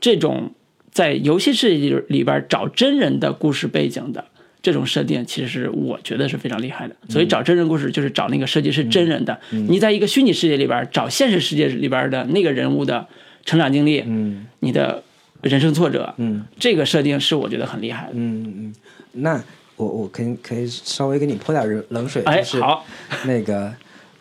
[0.00, 0.52] 这种
[0.92, 4.24] 在游戏世界里边找真人的故事背景的
[4.62, 6.94] 这种设定，其实是我觉得是非常厉害的。
[7.08, 13.08] 所以找真人故事就是找那个设计师真人的，你在一个虚拟世界里边找现实世界里边的那个人物的
[13.44, 14.46] 成长经历，嗯。
[14.60, 15.02] 你的
[15.40, 16.44] 人生挫折，嗯。
[16.58, 18.12] 这个设定是我觉得很厉害的。
[18.14, 18.74] 嗯嗯，
[19.12, 19.42] 那
[19.76, 22.86] 我我可以可以稍微给你泼点冷水，哎，就是好，
[23.24, 23.74] 那个，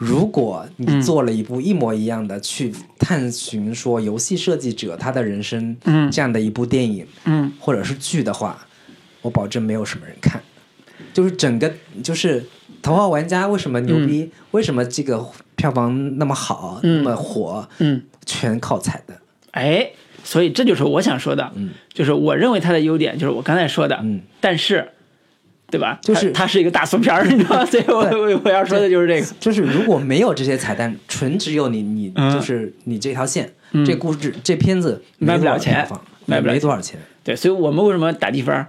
[0.03, 8.65] 如果你做了一部一模一样的、去探寻说游戏设计者他的人生，嗯这样的一部电影，嗯或者是剧的话，
[9.21, 10.41] 我保证没有什么人看。
[11.13, 12.41] 就是整个就是
[12.81, 14.31] 《头号玩家》为什么牛逼？
[14.49, 15.23] 为什么这个
[15.55, 17.69] 票房那么好、嗯那么火？
[17.77, 19.19] 嗯，全靠彩蛋。
[19.51, 19.91] 哎，
[20.23, 21.53] 所以这就是我想说的，
[21.93, 24.89] 就是我认为它的优点就是我刚才说的，嗯但是。
[25.71, 25.97] 对吧？
[26.03, 27.65] 就是它它是一个大俗片儿，你知道吗？
[27.71, 29.27] 所以我我我要说的就是这个。
[29.39, 33.51] 就是如果没有这些彩蛋，纯只有你你嗯就是你这条线，
[33.85, 35.87] 这故事这片子卖不了钱
[36.25, 36.99] 卖不了没多少钱。
[37.23, 38.67] 对，所以我们为什么打地分儿？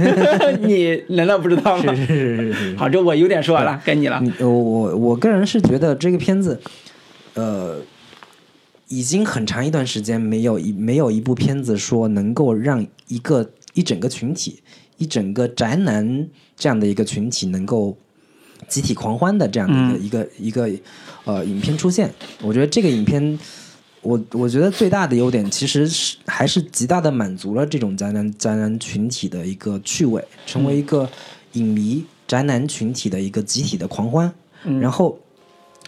[0.60, 1.94] 你难道不知道吗？
[1.94, 2.76] 是是是是是。
[2.76, 4.22] 好，这我有点说完了，该你了。
[4.40, 6.60] 我我我个人是觉得这个片子，
[7.32, 7.78] 呃，
[8.88, 14.60] 已经很长一段时间没有一没有一部片子说能够让一个一整个群体，
[14.96, 17.96] 一整个宅男这样的一个群体能够
[18.68, 20.82] 集体狂欢的这样的一个、一个一个
[21.24, 22.12] 呃影片出现。
[22.42, 23.38] 我觉得这个影片。
[24.06, 31.08] 我我觉得最大的优点其实是还是极大的满足了这种宅男宅男群体的一个趣味，成为一个
[31.52, 34.30] 影迷宅男群体的一个集体的狂欢。
[34.62, 35.18] 然后，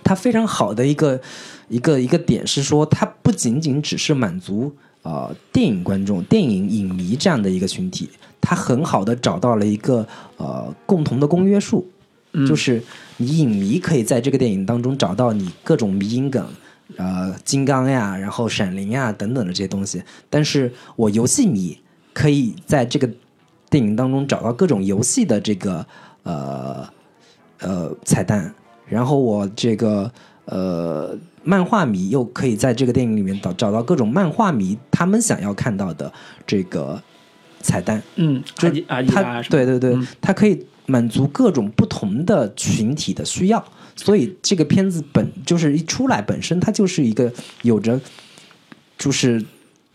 [0.03, 1.21] 它非常好的一个
[1.69, 8.09] 一个一个点是说，它不仅仅只是满足呃电影观众、电影影迷这样的一个群体，
[8.47, 10.07] 它很好的找到了一个
[10.37, 11.85] 呃共同的公约数，
[12.47, 12.81] 就是
[13.17, 16.47] 你影迷可以在这个电影当中找到你各种迷因梗。
[16.97, 20.01] 呃金刚呀，然后闪灵呀等等的这些东西。
[20.31, 21.77] 但是我游戏迷
[22.15, 23.11] 可以在这个
[23.69, 25.85] 电影当中找到各种游戏的这个
[26.23, 26.89] 呃
[27.59, 28.55] 呃彩蛋，
[28.87, 30.09] 然后我这个
[30.45, 36.13] 呃漫画迷又可以在这个电影里面找找到各种漫画迷他们想要看到的
[36.47, 37.03] 这个
[37.67, 38.03] 彩蛋。
[38.15, 40.07] 嗯，就阿迪阿迪它拉什么对对对，嗯。
[40.21, 43.63] 它可以满足各种不同的群体的需要，
[43.97, 48.01] 所以这个片子本就是一出来本身它就是一个有着
[48.97, 49.45] 就是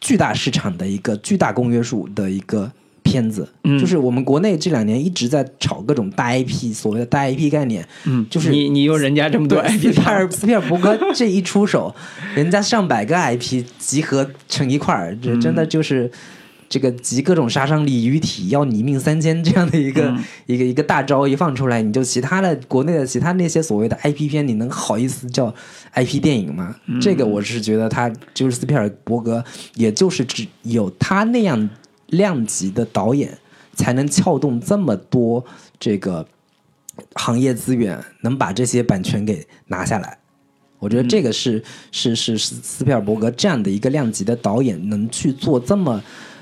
[0.01, 2.69] 巨大市场的一个巨大公约数的一个
[3.03, 3.79] 片子，嗯。
[3.79, 11.93] 就是我们国内这两年一直在炒各种大 IP，所谓的大 IP 概念，嗯，就是你你用人家这么多 IP 皮尔斯皮尔伯格这一出手，
[12.35, 16.11] 人家上百个 IP 集合成一块儿，这真的就是
[16.71, 25.53] 这个集各种杀伤力于一体，要你命三千这样的一个、嗯一个一个大招一放出来，你就其他的国内的其他那些所谓的 IP 片，你能好意思叫
[25.93, 26.73] IP 电影吗？
[27.01, 29.43] 这个我是觉得他就是斯皮尔伯格，
[29.75, 31.69] 也就是只有他那样
[32.07, 33.37] 量级的导演，
[33.73, 35.43] 才能撬动这么多
[35.77, 36.25] 这个
[37.15, 40.17] 行业资源，能把这些版权给拿下来。
[40.79, 46.01] 我觉得这个是、是是是斯皮尔伯格这样的一个量级的导演能去做这么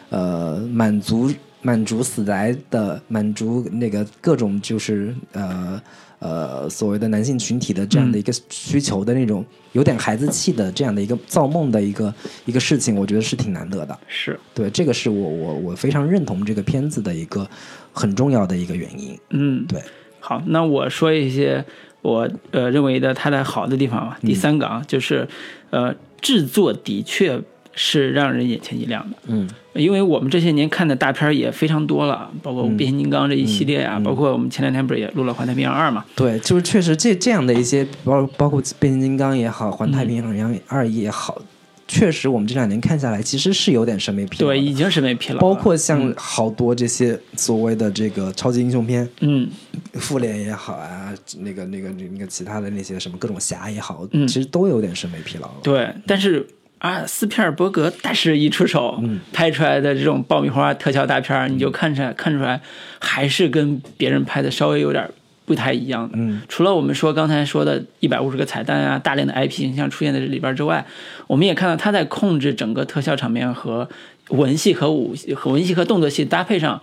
[0.10, 5.82] 呃满足满足死宅的满足那个各种就是呃
[6.20, 12.14] 呃所谓的男性群体的这样的一个需求的那种有点孩子气的这样的一个造梦的一个
[12.46, 13.98] 一个事情，我觉得是挺难得的。
[14.08, 17.48] 是，对，这个是我我我非常认同这个片子的一个
[17.92, 19.18] 很重要的一个原因。
[19.30, 19.82] 嗯，对，
[20.20, 21.64] 好，那我说一些
[22.02, 24.18] 我呃认为的它的好的地方吧。
[24.22, 25.28] 第三个啊，就是
[25.70, 27.40] 呃制作的确
[27.74, 29.18] 是让人眼前一亮的。
[29.28, 29.48] 嗯
[29.80, 36.06] 因为我们这些年看的大片也非常多了，包括变形金刚这一系列啊，嗯嗯包括我们前两天不是也录了《环太平洋二》嘛？
[36.16, 41.42] 对，就是确实这这样的一些，包包括变形金刚也好，环太平洋二也好，
[41.88, 44.50] 确实我们这两年看下来，其实是有点审美疲劳。
[44.50, 45.40] 对，已经审美疲劳。
[45.40, 49.50] 包括像好多这些所谓的这个超级英雄片，嗯
[49.94, 55.56] 复联也好啊，那个那个那个其他的那些什么各种侠也好，嗯其实都有点审美疲劳了。
[55.64, 56.46] 对，但是
[56.80, 62.60] 啊，斯皮尔伯格大师一出手，嗯拍出来的这种爆米花特效大片儿，你就看出来看出来，
[63.00, 65.10] 还是跟别人拍的稍微有点
[65.46, 66.18] 不太一样的。
[66.18, 70.86] 嗯除了我们说刚才说的一百五十个彩蛋啊，大量的 IP 形象出现在这里边之外，
[71.28, 73.90] 我们也看到他在控制整个特效场面和
[74.30, 76.82] 文戏和武戏和文戏和动作戏搭配上。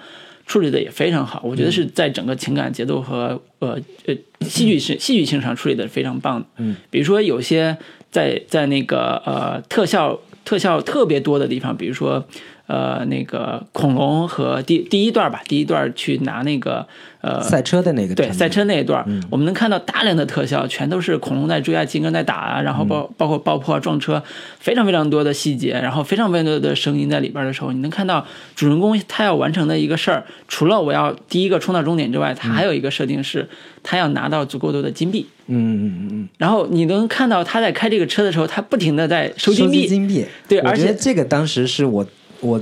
[0.49, 6.47] 处理的也非常好，我觉得是在整个情感节奏和呃呃戏剧性戏剧性上处理的非常棒的。
[6.59, 7.77] 嗯，比如说有些
[8.17, 12.25] 在在那个呃特效特效特别多的地方，比如说
[12.67, 16.89] 呃那个恐龙和第第一段吧，第一段去拿那个
[17.27, 19.23] 呃赛车的那个对赛车那一段，嗯。
[19.31, 24.23] 我们能看到大量的特效，全都是恐龙在追啊，金刚在打啊，然后包、包括爆破、啊、撞车，
[24.61, 33.49] 非常非常多的细节，然后非常非常多的声音在里边的时候，你能看到主人公他要完成的一个事儿，除了我要第一个冲到终点之外，他还有一个设定是，
[33.83, 35.27] 他要拿到足够多的金币。
[35.49, 42.05] 嗯嗯嗯嗯，然后你能看到他在开这个车的时候，他不停的在收金收币，集金币，对而且这个当时是我
[42.41, 42.61] 我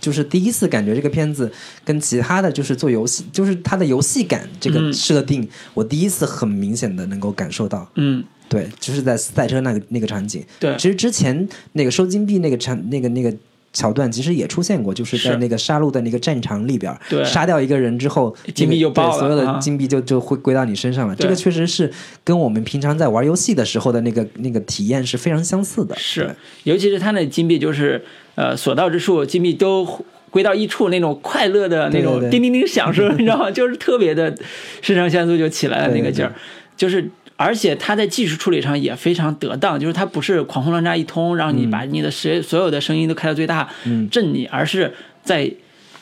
[0.00, 1.50] 就是第一次感觉这个片子
[1.84, 4.92] 跟其他的就是做游戏，就是它的游戏感这个嗯。
[4.92, 7.88] 设定，我第一次很明显的能够感受到。
[7.94, 10.44] 嗯，对，就是在赛车那个那个场景。
[10.60, 10.74] 对。
[10.76, 13.34] 其实之前那个收金币那个场那个那个
[13.72, 17.24] 桥段，其实也出现过，就是在那个杀戮的那个战场里边，对。
[17.24, 19.58] 杀掉一个人之后，金币就爆了对所有的啊。
[19.58, 21.14] 金币就就会归到你身上了。
[21.14, 21.90] 这个确实是
[22.24, 25.94] 跟我们平常在玩游戏的时候的那个那个体验是非常相似的。
[25.96, 28.02] 是，尤其是他那金币，就是
[28.38, 29.84] 呃所到之处金币都
[30.30, 33.50] 归到一处，那种快乐的那种叮叮叮响声，你知道吗？
[33.50, 34.32] 就是特别的
[34.80, 36.32] 肾上腺素就起来了那个劲儿，
[36.76, 37.10] 就是。
[37.40, 45.48] 而且它在技术处理上也非常得当，就是它不是狂轰乱炸一通，让你把你的所所有的声音都开到最大，嗯震你，而是在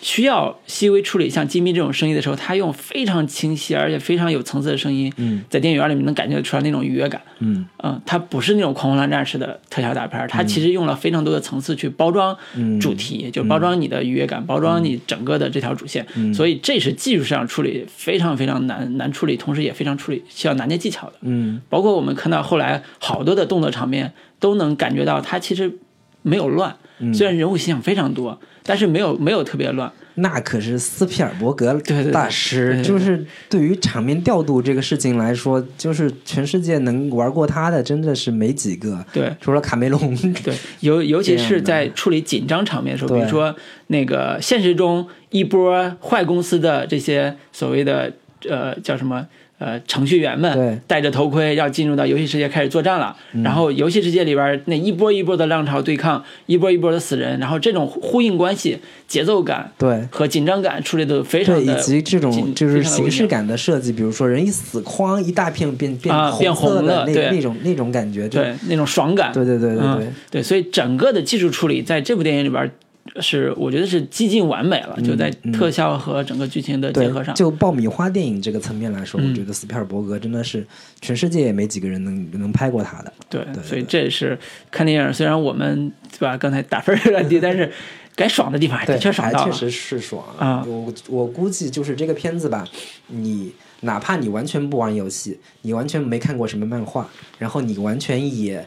[0.00, 5.42] 需要细微处理像金币这种声音的时候，他用非常清晰而且非常有层次的声音，嗯。
[5.48, 7.20] 在电影院里面能感觉出来那种愉悦感。
[7.38, 7.66] 嗯。
[7.82, 12.78] 嗯，它不是那种狂轰滥炸式的特效大片儿，它其实用了非常多的层次去包装嗯。
[12.78, 16.06] 主题，就包装你的愉悦感，包装你整个的这条主线。
[16.14, 16.32] 嗯。
[16.32, 21.14] 所以这是技术上处理非常非常难难处理，同时也非常处理需要拿捏技巧的。
[21.22, 21.60] 嗯。
[21.68, 25.78] 包括我们看到后来好多的动作场面，都能感觉到它其实
[26.22, 29.90] 没有乱，嗯虽然人物形象非常多，但是没有没有特别乱。
[30.18, 31.78] 那可是斯皮尔伯格
[32.10, 40.16] 大师，就是对于场面调度这个事情来说，就是全世界能玩过他的真的是没几个，对，除了卡梅隆。
[40.42, 43.54] 对， 尤尤其是在处理紧张场面的时候，比如说
[43.88, 48.10] 那个现实中一波坏公司的这些所谓的
[48.48, 49.26] 呃叫什么
[49.58, 50.50] 呃程序员对。
[50.50, 53.42] 们戴着头盔要进入到游戏世界开始作战了，嗯。
[53.42, 60.06] 然后游戏世界里边那一波一波的浪潮对抗，一波一波的死人，然后这种呼应关系、节奏感对。
[60.10, 70.06] 和紧张感处理的非常对，的以及这种就是形式感的设计，比如说人一死，哐一大片变变啊变红色的那那种那种感觉，对那种爽感，对对对对对。
[70.06, 72.70] 嗯，对，所以整个的技术处理在这部电影里边
[73.20, 77.34] 是我觉得是几近完美了，就在特效和整个剧情的结合上。
[77.34, 80.66] 就爆米花电影这个层面来说，嗯我觉得斯皮尔伯格真的是
[81.00, 83.12] 全世界也没几个人能能拍过他的。
[83.28, 84.38] 对，对所以这也是
[84.70, 87.70] 看电影，虽然我们对吧，刚才打分有点低， 但是
[88.14, 89.52] 该爽的地方还对的，确爽到了。
[89.52, 92.66] 确实是爽啊我我估计就是这个片子吧，
[93.08, 98.66] 你哪怕你完全不玩游戏，你完全没看过什么漫画，然后你完全也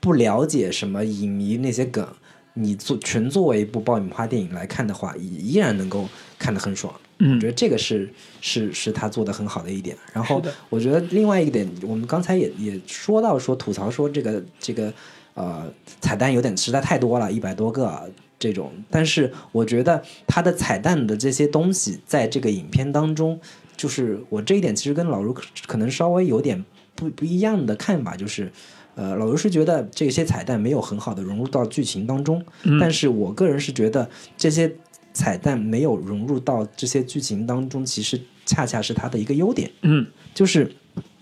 [0.00, 2.04] 不了解什么影迷那些梗，
[2.54, 6.92] 你做纯作为一部爆米花电影来看的话，依依然能够看得很爽。
[7.18, 9.96] 嗯我觉得这个是是是他做的很好的一点。
[10.12, 14.92] 然后我觉得另外一点，我们刚才也也说到说吐槽说这个这个
[15.34, 18.02] 呃彩蛋有点实在太多了，一百多个啊
[18.38, 18.72] 这种。
[18.90, 23.40] 但是我觉得他的彩蛋的这些东西在这个影片当中，
[23.76, 26.64] 就是我这一点其实跟老卢可可能稍微有点
[26.96, 28.50] 不不一样的看法，就是。
[28.94, 34.70] 呃，老刘是觉得这些彩蛋没有很好的融入到剧情当中，嗯但是我个人是觉得这些
[35.12, 40.70] 彩蛋没有融入到这些剧情当中，其实恰恰是它的一个优点，嗯就是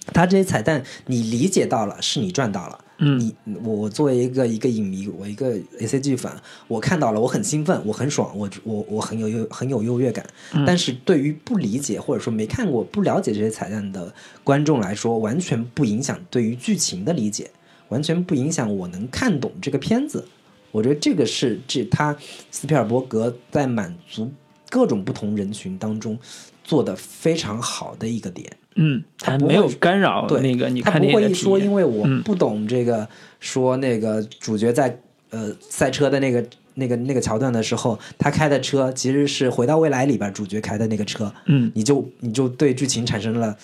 [0.07, 2.85] 它这些彩蛋你理解到了，是你赚到了。
[3.03, 6.31] 嗯你我我作为一个一个影迷，我一个 A C G 粉，
[6.69, 10.27] 我看到了，我很兴奋，我很爽，我我我很有优很有优越感。
[10.53, 14.13] 嗯但是对于不理解或者说没看过、不了解这些彩蛋的
[14.45, 17.51] 观众来说，完全不影响对于剧情的理解，
[17.91, 20.27] 完全不影响我能看懂这个片子。
[20.73, 22.17] 我觉得这个是这他
[22.51, 24.31] 斯皮尔伯格在满足
[24.71, 26.19] 各种不同人群当中
[26.65, 28.51] 做的非常好的一个点。
[28.77, 33.07] 嗯，他没有干扰对，那个你他看电影不会一说，因为我嗯不懂这个，
[33.41, 34.97] 说那个主角在
[35.31, 43.57] 呃赛车的那个那个那个桥段的时候，他开的车其实是《回到未来》里边主角开的那个车，嗯，你就你就对剧情产生了。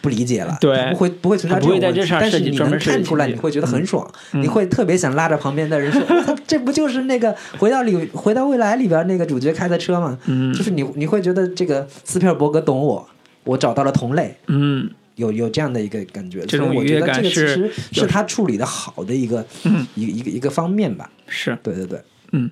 [0.00, 0.90] 不理解了，对。
[0.92, 4.42] 不会不会存在这种问题但是你能看出来，你会觉得很爽，嗯。
[4.42, 10.52] 你会特别想拉着旁边的人说：“我操， 这不就是那个回到里回到未来里边那个主角开的车吗？”嗯。
[10.54, 13.08] 就是你你会觉得这个斯皮尔伯格懂我，
[13.44, 14.90] 我找到了同类，嗯。
[15.16, 19.86] 有有这样的一个感觉，这种我觉得这个其感是实是他处理的好的一个、嗯。
[19.94, 21.10] 一个一个一个方面吧。
[21.26, 21.56] 是。
[21.62, 21.98] 对对对，
[22.32, 22.50] 嗯，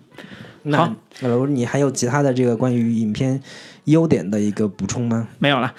[0.62, 0.94] 那好。
[1.20, 3.40] 那老卢，你还有其他的这个关于影片
[3.84, 5.28] 优点的一个补充吗？
[5.38, 5.72] 没有了。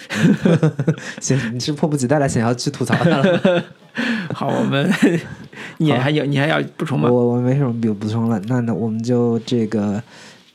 [1.21, 3.63] 行，你是迫不及待的想要去吐槽他了。
[4.33, 4.91] 好，我们
[5.77, 7.09] 你还有你还要补充吗？
[7.09, 10.01] 我我没什么补补充了，那那我们就这个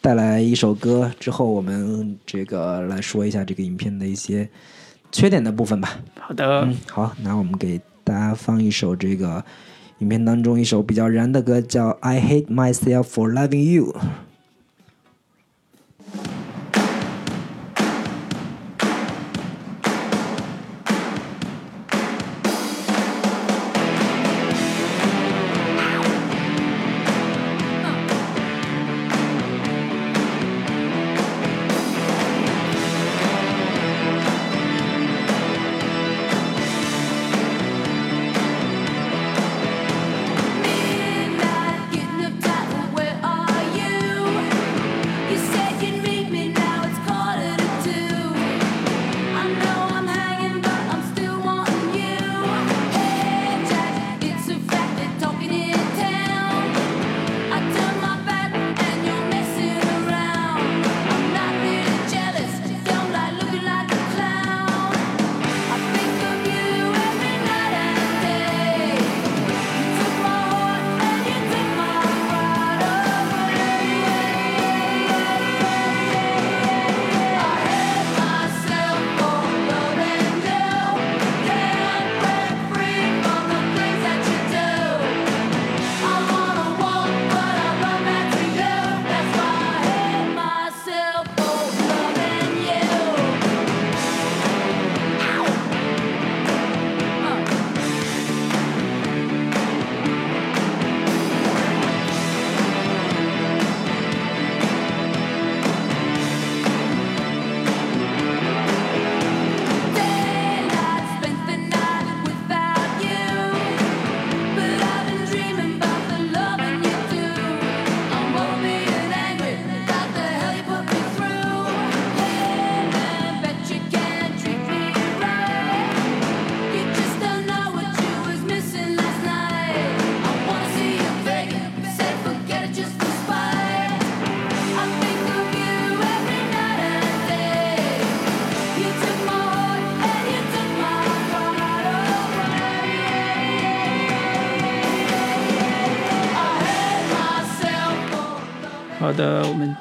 [0.00, 4.48] 带来一首歌之后，我们这个来说一下这个影片的一些
[5.10, 5.98] 缺点的部分吧。
[6.20, 9.42] 好的，嗯，好，那我们给大家放一首这个
[9.98, 13.96] 影片当中一首比较燃的歌，叫《I Hate Myself for Loving you?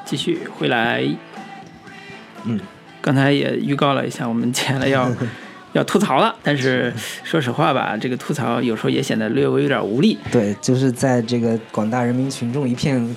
[0.10, 1.08] 继续回来。
[2.46, 2.60] 嗯，
[3.00, 5.08] 刚才也预告了一下，我们接下来要
[5.74, 6.36] 要吐槽了。
[6.42, 6.92] 但是
[7.24, 10.18] 说实话吧，这个吐槽有时候也显得略微有点无力。
[10.32, 13.16] 对，就是在这个广大人民群众一片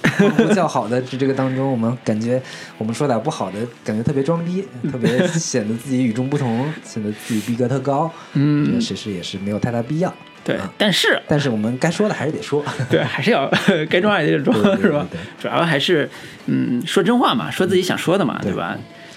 [0.54, 2.42] 叫好的这个当中，我们感觉
[2.76, 8.12] 我们说点不好的，感觉特别装逼，特别显得自己与众不同，显得自己逼格特高。
[8.34, 10.12] 嗯，其实也是没有太大必要。
[10.44, 13.48] 对，但是但是我们该说的还是得说， 对，还是要
[13.88, 15.06] 该装还得装，是吧？
[15.40, 16.08] 主要还是
[16.46, 18.76] 嗯说真话嘛，说自己想说的嘛，对吧？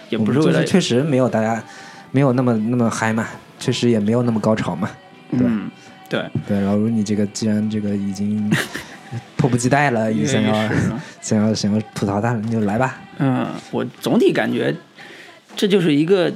[0.10, 1.62] 也不是为了确实没有大家
[2.12, 3.28] 没有那么那么嗨嘛，
[3.60, 4.90] 确实也没有那么高潮嘛。
[5.32, 5.70] 嗯，
[6.08, 8.50] 对对，老卢，你这个既然这个已经
[9.36, 10.54] 迫不及待了，也想要
[11.22, 13.00] 想要想要吐槽他了，你就来吧。
[13.18, 14.74] 嗯，我总体感觉
[15.56, 16.32] 这就是一个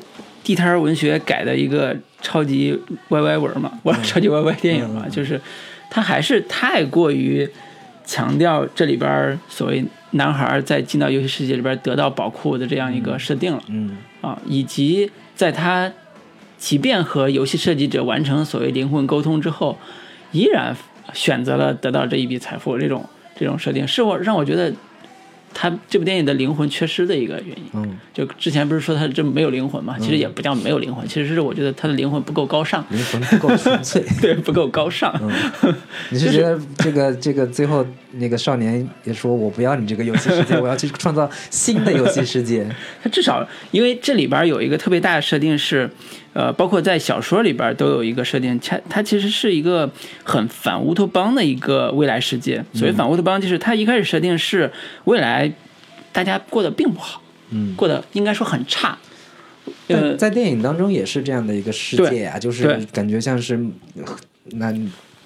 [0.49, 1.95] 地摊文学改的一个。
[2.21, 2.77] 超级
[3.07, 5.39] YY 文嘛，我超级 YY 电影嘛，就是
[5.89, 7.49] 他还是太过于
[8.03, 9.81] 强调这里边所谓
[10.11, 15.89] 男孩在进到游戏世界里边得到宝库的这样一个设定了，嗯啊，以及在他
[16.57, 19.77] 即便和游戏设计者完成所谓灵魂沟通之后，
[20.33, 20.75] 依然
[21.13, 24.73] 选择了得到这一笔财富，这种这种设定是我让我觉得。
[25.53, 29.97] 他这部电影的灵魂缺失的一个原因，嗯，就之前不是说他这没有灵魂嘛？
[29.99, 35.13] 其实也不叫没有灵魂，其实是我觉得他的灵魂不够高尚，灵魂不够纯粹， 对，不够高尚。
[36.09, 42.67] 你是觉得这个这个最后那个少年也说我不要你这个游戏世界， 我要去创造新的游戏世界。
[43.03, 45.89] 他至少因为这里边有一个特别大的设定是。
[46.33, 49.89] 呃，包括在小说里边都有一个设定，它它其实是一个
[50.23, 52.63] 很反乌托邦的一个未来世界。
[52.73, 54.71] 所谓反乌托邦，就是它一开始设定是
[55.05, 55.51] 未来
[56.11, 58.97] 大家过得并不好，嗯，过得应该说很差。
[59.87, 63.59] 呃，在电影当中也是这样的一个世界啊，就是感觉像是
[64.51, 64.73] 那。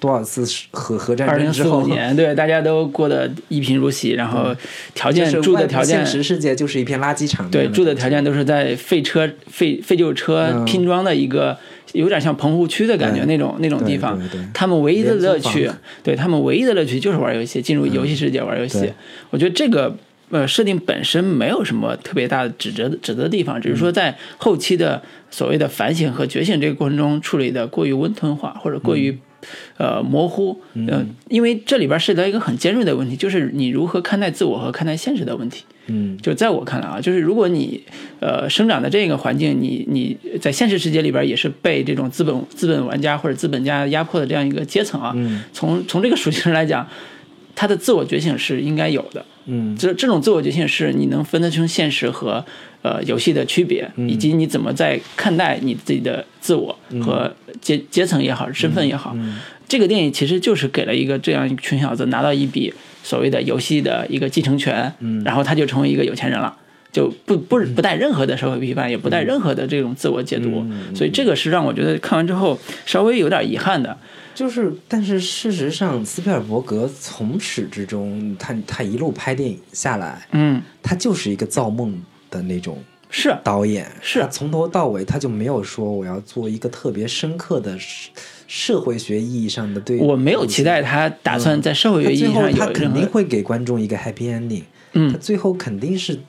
[0.04, 4.54] 多少次核核战争之后，年对大家都过得一贫如洗，然后
[4.92, 7.50] 条件住的条件，现实世界就是一片垃圾场。
[7.50, 11.56] 对，住的条件都是在废车、废废旧车拼装的一个，
[11.94, 14.20] 有点像棚户区的感觉那种那种地方。
[14.52, 15.70] 他们唯一的乐趣，
[16.02, 18.92] 对他们唯一的乐趣就是玩游戏，进入游戏世界玩游戏。
[19.30, 19.96] 我觉得这个
[20.28, 29.16] 呃设定本身没有什么特别大的指责指责的地方，只是说在后期的所谓的反省和觉醒这个过程中处理的过于温吞化，或者过于。
[29.76, 35.64] 呃，模糊，嗯，因为这里边涉及到一个很尖锐的问题，就是你如何看待自我和看待现实的问题。
[35.86, 37.82] 嗯，就在我看来啊，就是如果你
[38.20, 46.88] 呃生长的这个环境，你你在现实世界里边也是被这种资本资本玩家或者资本家压迫的这样一个阶层啊，嗯，从从这个属性上来讲，
[47.54, 49.24] 他的自我觉醒是应该有的。
[49.46, 52.44] 嗯，这这种自我觉醒是你能分得清现实和
[52.82, 59.16] 呃游戏的区别，以及你怎么在看待你自己的自我和阶阶层也好，身份也好。
[59.68, 62.72] 这个电影其实就是给了一个这样一群小子拿到一笔
[63.02, 64.92] 所谓的游戏的一个继承权，
[65.24, 66.54] 然后他就成为一个有钱人了，
[66.92, 70.64] 就不不不带任何的社会批判，也不带任何的这种自我解读，
[70.94, 73.96] 所以这个是让我觉得看完之后稍微有点遗憾的。
[74.34, 87.78] 就是，但是事实上，斯皮尔伯格从始至终，他他一路拍电影下来，嗯，他就是一个造梦的那种是导演，是从头到尾他就没有说我要做一个特别深刻的。
[88.46, 94.62] 社会学意义上的对，我没有期待他打算在社会学意义上有他肯定会给观众一个 happy ending。
[94.92, 96.20] 嗯，他最后肯定是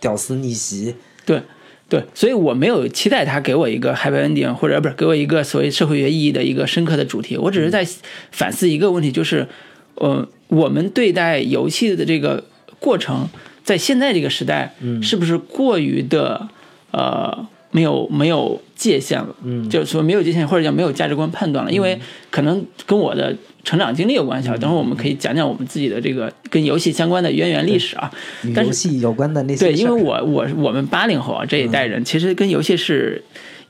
[0.00, 0.94] 屌丝逆袭。
[1.26, 1.42] 对，
[1.88, 7.36] 对，所以我没有期待他给我一个 happy ending，或者不是给我一个所谓社会学意义的一个深刻的主题。
[7.36, 7.86] 我只是在
[8.30, 9.46] 反思一个问题，就是，
[9.94, 12.44] 呃，我们对待游戏的这个
[12.78, 13.28] 过程，
[13.62, 16.48] 在现在这个时代，是不是过于的
[16.90, 17.46] 呃？
[17.76, 22.00] 没有没有界限了，嗯，就是说没有界限，或者叫没有价值观判断了，因为
[22.30, 24.48] 可能跟我的成长经历有关系。
[24.48, 24.56] 啊。
[24.56, 28.10] 等会儿我们可以讲讲我们自己的这个跟游戏相关的渊源历史啊。
[28.44, 33.22] 与游戏有关的那些对，因为我我我们八零后啊这一代人，其实跟游戏是，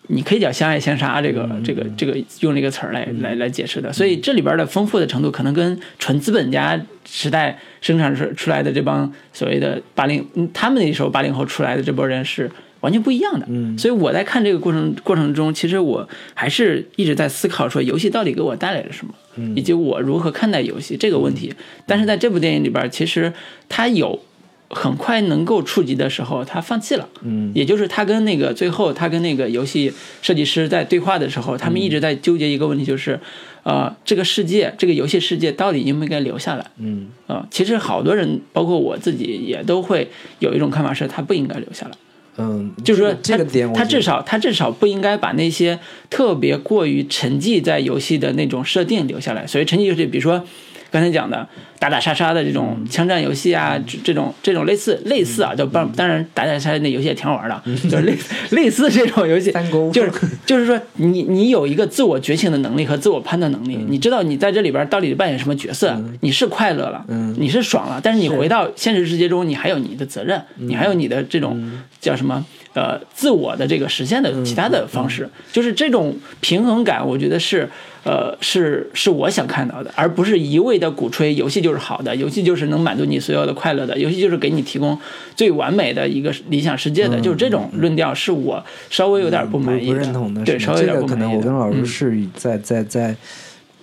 [0.06, 3.92] 你可以叫相爱相杀这个这个这个用这个词儿来来来解释的。
[3.92, 12.48] 所以这里边的丰富的程度，可能跟纯资本家时代生产出出来的这帮所谓的八零，他们那时候八零后出来的这波人是。
[12.86, 19.12] 完全不一样的，嗯，所以我在看这个过程过程中，其实我还是一直在思考说，游戏到底给我带来了什么，
[19.56, 21.52] 以及我如何看待游戏这个问题。
[21.84, 23.32] 但是在这部电影里边，其实
[23.68, 24.22] 他有
[24.70, 33.18] 很快能够触及的时候，他放弃了，嗯，也就是他跟那个最后他跟那个游戏设计师在对话的时候，他们一直在纠结一个问题，就是
[33.64, 36.64] 呃，这个世界，这个游戏世界到底应不应该留下来？
[36.78, 40.08] 嗯，啊，其实好多人，包括我自己，也都会
[40.38, 41.92] 有一种看法，是他不应该留下来。
[42.38, 45.78] 嗯，就是说，这个点，他至少他至少不应该把那些
[46.10, 49.46] 特别过于沉寂在游戏的那种设定留下来。
[49.46, 50.44] 所以沉寂游戏，比如说，
[50.90, 51.46] 刚才讲的
[51.78, 58.14] 打打杀杀的这种枪战游戏啊，这这种这种类似类似啊，就当当然打打杀杀那游戏也挺好玩的， 就是类
[58.50, 59.50] 类似这种游戏，
[59.92, 60.10] 就是
[60.46, 67.04] 就是说你你有一个自我觉醒的能力和自我判断能力，你知道你在这里边到底扮演什么角色，你是快乐了，
[67.38, 71.70] 你是爽了，但是你回到现实世界中，你还有你的责任，你还有你的这种
[72.00, 72.44] 叫什么？
[72.76, 77.66] 呃，自我的这个实现的其他的方式，就是这种平衡感，我觉得是，
[78.04, 84.98] 呃，是是我想看到的，而不是一味的鼓吹游戏就是好的，游戏就是能满足你所有的快乐的，游戏就是给你提供
[85.34, 93.16] 最完美的一个理想世界的，就是这种论调是我稍微有点不满意不认同的，对，稍微有点不满意这个可能我跟老师是在在在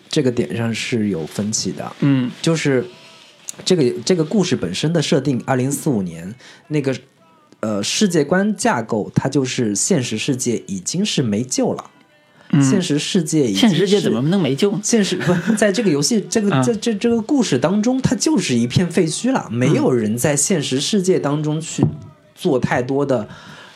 [0.07, 2.29] 这个点上是有分歧的，嗯。
[2.43, 2.85] 就是
[3.65, 6.31] 这个这个故事本身的设定，二零四五年
[6.67, 6.95] 那个
[7.63, 11.85] 呃世界观架构，它就是现实世界已经是没救了，
[12.61, 14.79] 现实世界已经嗯现实世界怎么能没救呢？
[14.83, 21.85] 现实不 在这个游戏这个啊在这这个故事当中，它就是一片废墟了，没有人在现实世界当中去
[22.35, 23.25] 做太多的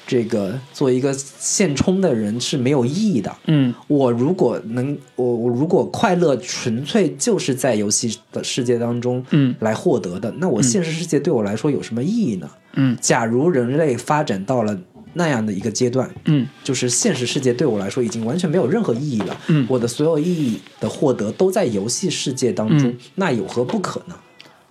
[0.05, 3.33] 这个做一个现充的人是没有意义的。
[3.45, 3.73] 嗯。
[3.87, 9.55] 我如果能，我我如果快乐纯粹就是在游戏的世界当中，嗯。
[9.61, 12.49] 来获得的，那我现实世界对我来说有什么意义呢？
[12.51, 12.57] 嗯
[13.01, 14.77] 假如人类发展到了
[15.13, 16.47] 那样的一个阶段，嗯。
[16.63, 19.65] 就是现实世界对我来说已经完全没有任何意义了，嗯。
[19.69, 22.97] 我的所有意义的获得都在游戏世界当中，嗯。
[23.15, 24.15] 那有何不可呢？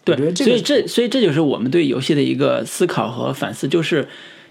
[0.05, 4.07] 对，这个所以这所以这就是我们对游戏的一个思考和反思，就是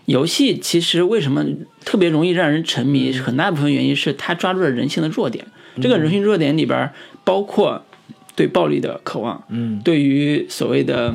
[0.06, 1.46] 游戏其实为什么
[1.86, 3.24] 特别容易让人沉迷，嗯。
[3.24, 5.46] 很大部分原因是它抓住了人性的弱点。
[5.82, 6.90] 这个人性弱点里边
[7.26, 7.84] 包括
[8.34, 11.14] 对暴力的渴望，嗯，对于所谓的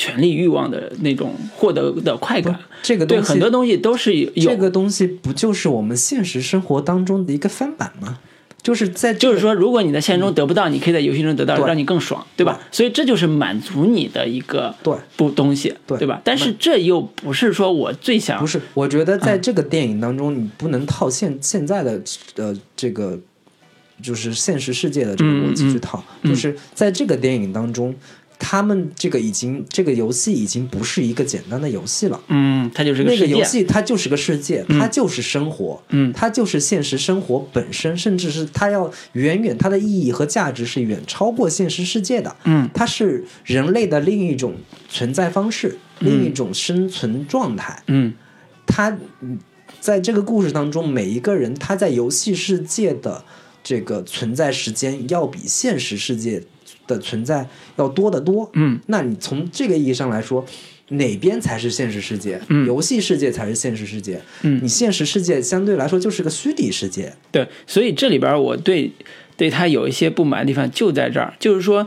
[0.00, 4.30] 权力欲望的那种获得的快感，这个对很多东西都是有。
[4.34, 8.18] 这个东西不就是我们现实生活当中的一个翻版吗？
[8.62, 12.58] 就是在这个就是说，如果你在现实中得不到，你可以在游戏中得到，对让你更爽，对吧？
[12.72, 16.22] 所以这就是满足你的一个对不东西，对对吧？
[16.24, 22.02] 但是这又不是说我最想不是，我觉得在嗯这个电影当中，你不能套现现在的
[22.36, 23.18] 呃这个
[24.02, 27.94] 就是现实世界的这个逻辑去套，嗯就是在这个电影当中，
[28.40, 32.20] 他们这个已经这个游戏已经不是一个简单的游戏了。
[32.28, 33.24] 嗯，它就是个世界。
[33.24, 44.54] 那个游戏它就是个世界，它就是生活，嗯它就是现实生活本身，甚至是它要远远它的意义和价值是远超过现实世界的，嗯它是人类的另一种
[44.88, 47.82] 存在方式，另一种生存状态。
[47.86, 48.14] 嗯
[48.66, 48.88] 它
[49.20, 49.38] 嗯
[49.78, 53.24] 在这个故事当中，每一个人他在游戏世界的
[53.62, 56.42] 这个存在时间要比现实世界
[56.94, 58.50] 的存在要多得多。
[58.54, 60.44] 嗯，那你从这个意义上来说，
[60.88, 62.40] 哪边才是现实世界？
[62.48, 64.20] 嗯游戏世界才是现实世界。
[64.42, 67.12] 嗯你现实世界相对来说就是个虚拟世界。
[67.30, 68.90] 对，所以这里边我对
[69.36, 71.86] 对他有一些不满的地方就在这儿，就是说，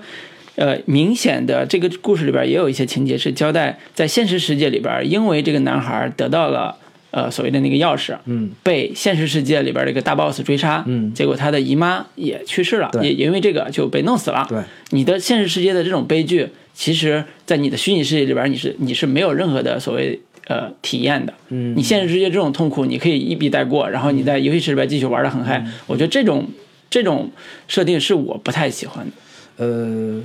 [0.56, 6.78] 呃，明显的这个故事里边也有一些情节是交代在现实世界里边，因为这个男孩得到了
[7.14, 14.46] 呃所谓的那个钥匙，嗯被现实世界里边这个大 boss 追杀，嗯结果他的姨妈也去世了，也也因为这个就被弄死了。
[14.50, 14.60] 对，
[14.90, 21.34] 你的现实世界的这种悲剧，其实在你的虚拟世界里边，你是你是没有任何的所谓呃体验的。
[21.50, 25.60] 嗯你现实世界这种痛苦，你可以一笔带过，然后你在游戏室里边继续玩的很嗨。
[25.60, 26.48] 嗯我觉得这种
[26.90, 27.32] 这种
[27.68, 29.12] 设定是我不太喜欢的。
[29.64, 30.20] 呃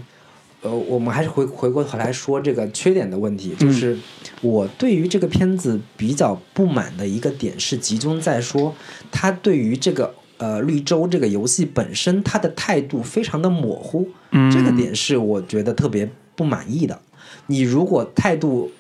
[0.63, 3.97] 呃，我们还是回回过头来说这个缺点的问题，嗯就是
[4.43, 8.75] 我对于这个片子比较不满的一个点是集中在说，
[9.13, 17.01] 他对于这个呃绿洲这个游戏本身，他的态度非常的模糊，嗯这个点是我觉得特别不满意的。
[17.47, 18.71] 你如果态度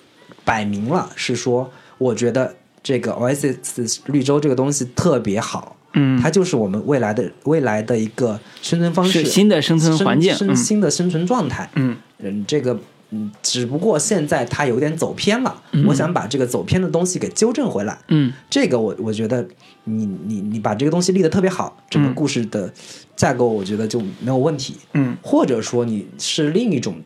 [0.44, 10.34] 摆明了是说，我觉得这个 Oasis 绿洲这个东西特别好，嗯，它就是我们未来的未来的一个生存方式，新的生存环境。
[10.34, 11.68] 生嗯新的生存状态。
[11.74, 12.78] 嗯嗯，这个
[13.10, 17.98] 嗯，只不过现在它有点走偏了，我想把这个走偏的东西给纠正回来。
[18.08, 19.46] 嗯这个我我觉得
[19.84, 22.70] 你你你把这个东西立得特别好，整个嗯故事的
[23.16, 24.76] 架构我觉得就没有问题。
[24.92, 26.96] 嗯或者说你是另一种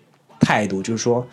[0.40, 1.24] 态度，就是说，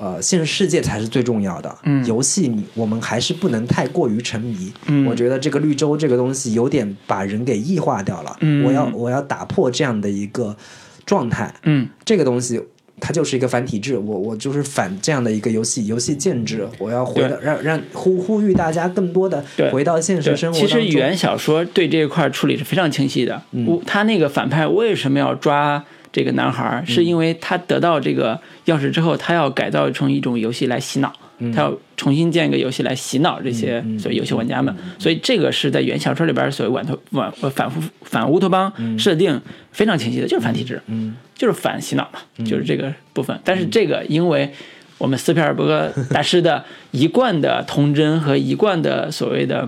[0.00, 1.76] 呃，现实世界才是最重要的。
[1.84, 4.72] 嗯游戏你我们还是不能太过于沉迷。
[4.86, 8.34] 嗯我觉得这个绿洲这个东西有点把人给异化掉了。
[8.40, 10.56] 嗯我要我要打破这样的一个
[11.04, 11.54] 状态。
[11.64, 12.58] 嗯这个东西
[12.98, 20.66] 它就是一个反体制，我我就是反这样的一个游戏游戏建制，我要回到让让呼呼吁大家更多的对回到现实生活其。
[20.66, 23.42] 实原小说对这一块处理是非常清晰的。
[23.52, 31.12] 嗯他那个反派为什么要抓这个男孩是因为他得到这个钥匙之后，他要改造成一种游戏来洗脑。
[31.54, 39.40] 他要重新建一个游戏来洗脑这些所谓游戏玩家们，所以这个是在原小说里边所谓反托反反复反乌托邦设定
[39.72, 43.40] 非常清晰的，就是反体制，嗯就是反洗脑嘛，就是这个部分。
[43.42, 44.52] 但是这个因为
[44.98, 49.66] 我们斯皮尔伯格大师的一贯的童真和一贯的所谓的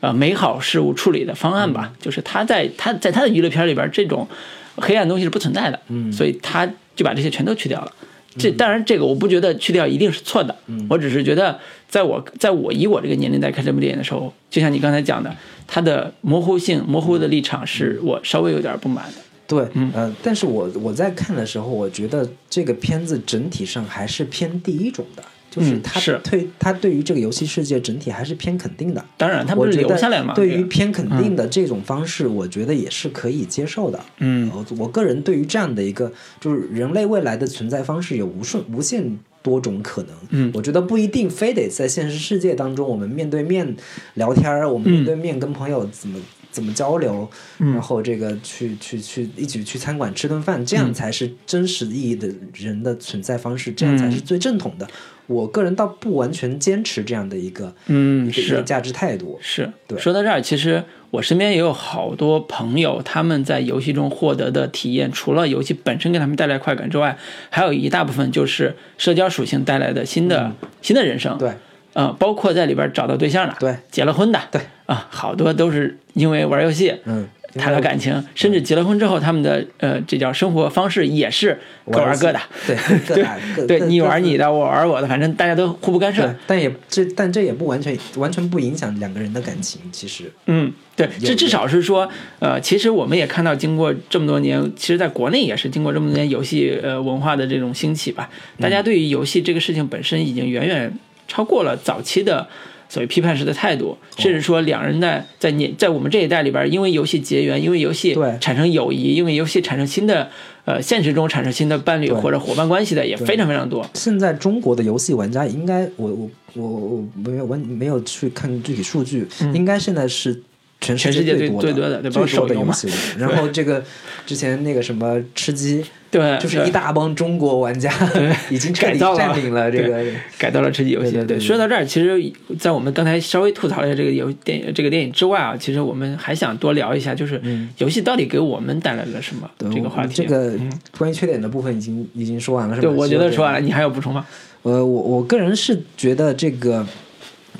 [0.00, 4.28] 呃美好事物处理的方案吧，就是他在他在他的娱乐片里边这种
[4.76, 6.12] 黑暗东西是不存在的，嗯。
[6.12, 6.66] 所以他
[6.96, 7.92] 就把这些全都去掉了。
[8.36, 10.56] 这当然，这个我不觉得去掉一定是错的，
[10.88, 11.56] 我只是觉得，
[11.88, 15.32] 在我在我以我这个年龄在看这部电影的时候，就像你刚才讲的，
[15.68, 19.18] 它的模糊性、模糊的立场是我稍微有点不满的。
[19.46, 19.88] 对，嗯。
[19.94, 25.22] 呃，但是我我在看的时候，我觉得这个片子整体上还是偏第一种的，
[25.54, 29.04] 就是嗯他是对他对于这个游戏世界整体还是偏肯定的。
[29.16, 30.34] 当然，他不是我觉得留下来嘛？
[30.34, 34.00] 对于偏肯定的这种方式，我觉得也是可以接受的。
[34.18, 40.10] 嗯我我个人对于这样的一个，就是人类未来的存在方式有无数无限多种可能。
[40.30, 43.76] 嗯我觉得不一定非得在现实世界当中，我们面对面
[44.14, 46.18] 聊天儿，我们面对面跟朋友怎么。
[46.54, 47.28] 怎么交流，
[47.58, 54.86] 然后这个去去去一起去餐馆吃顿饭，这样才是真实意义的人的存在方式，这样才是最正统的。
[55.26, 59.38] 我个人倒不完全坚持这样的一个嗯一个一是个价值态度。
[59.40, 59.98] 是，对。
[59.98, 67.16] 说到这儿，其实我身边也有好多朋友，他们在游戏中获得的体验，除了游戏本身给他们带来快感之外，
[67.50, 70.52] 还有一大部分就是社交属性带来的新的、
[70.82, 71.36] 新的人生。
[71.36, 71.52] 嗯对，
[71.94, 77.26] 呃，包括在里边找到对象的，对，结了婚的，对，啊，好多都是因为玩游戏，嗯，
[77.58, 81.58] 谈了感情，甚至结了婚之后，他们的呃，这叫生活方式也是
[81.90, 98.28] 各玩各的，对， 对你玩你的，我玩我的，反正大家都互不干涉。，但也这但这也不完全完全不影响两个人的感情，其实嗯，对，这至少是说，呃，其实我们也看到，经过这么多年，其实在国内也是经过这么多年游戏呃文化的这种兴起吧，
[98.58, 100.92] 大家对于游戏这个事情本身已经远远
[101.28, 102.48] 超过了早期的。
[102.94, 110.30] 所谓批判式的态度，甚至说两人在在年在我们这一代里边，因为游戏结缘，因为游戏对产生友谊，因为游戏产生新的
[110.64, 113.84] 呃现实中产生新的伴侣或者伙伴关系的也非常非常多。
[113.94, 120.40] 现在中国的游戏玩家应该，我我我我没有我没有去看具体数据，应该现在是
[120.84, 122.88] 全世界最多最最多的对包括最多的手游戏。
[123.18, 123.82] 然后这个
[124.26, 127.90] 之前那个什么吃鸡，对，对就是一大帮中国玩家
[128.50, 130.04] 已经彻底改造了占领了这个。
[130.38, 131.12] 改到了吃鸡游戏。
[131.12, 137.40] 对对对说到这儿，其实，在我们刚才稍微吐槽一下这个游电影这个电影之外啊，其实我们还想多聊一下，就是
[137.78, 140.14] 游戏到底给我们带来了什么、对这个话题。
[140.14, 140.54] 这个
[140.98, 142.88] 关于缺点的部分已经已经说完了，是吧？
[142.88, 143.60] 对，我觉得说完了。
[143.60, 144.26] 了，你还有补充吗？
[144.62, 146.86] 呃，我我个人是觉得这个，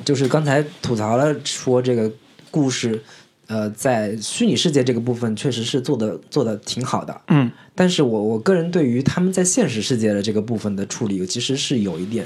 [0.05, 2.11] 就是刚才吐槽了说这个
[2.55, 3.03] 故事，
[3.49, 7.51] 呃，在虚拟世界这个部分确实是做的做的挺好的，嗯。
[7.75, 12.25] 但是我我个人对于他们在现实世界的这个部分的处理，其实是有一点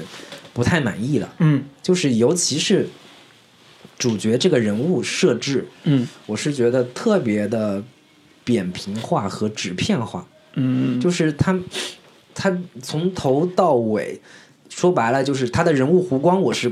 [0.53, 1.63] 不太满意的，嗯。
[1.81, 2.87] 就是尤其是
[3.97, 6.07] 主角这个人物设置，嗯。
[6.27, 7.83] 我是觉得特别的
[8.43, 11.59] 扁平化和纸片化，嗯，就是他
[12.35, 14.21] 他从头到尾，
[14.69, 16.71] 说白了就是他的人物弧光，我是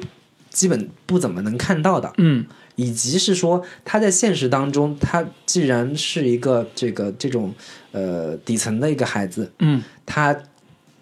[0.49, 2.13] 基本不怎么能看到的。
[2.17, 2.45] 嗯
[2.77, 7.53] 以及是说他在现实当中，他既然是一个这个这种
[7.91, 9.83] 呃底层的一个孩子，嗯。
[10.05, 10.33] 他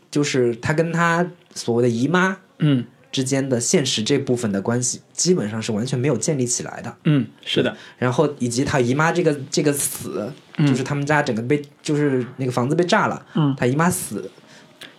[0.10, 2.84] 就是他跟他所谓的姨妈嗯。
[3.12, 6.98] 之间的现实这部分的关系，基本上是完全没有建立起来的。
[7.06, 13.56] 嗯，是的，然后以及他姨妈这个这个死，就是他们家整个被就是那个房子被炸了，嗯。
[13.58, 14.30] 他姨妈死，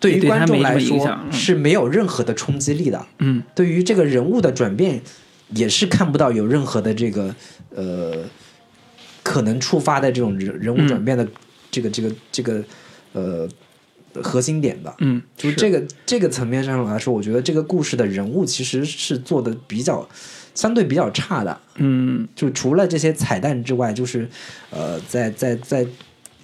[0.01, 3.05] 对于观众来说是没有任何的冲击力的。
[3.19, 3.43] 嗯。
[3.55, 5.03] 对于这个人物的转变，
[5.51, 7.35] 也是看不到有任何的这个
[7.75, 8.25] 呃
[9.23, 11.27] 可能触发的这种人人物转变的
[11.71, 12.65] 这个、这个这个
[13.13, 13.49] 呃
[14.23, 14.95] 核心点的。
[14.99, 20.09] 嗯，就是这个这个层面上来说，我觉得这个故事的人物其实是做的比较
[20.55, 21.61] 相对比较差的。
[21.77, 24.29] 嗯就除了这些彩蛋之外，就是
[24.71, 25.87] 呃，在在在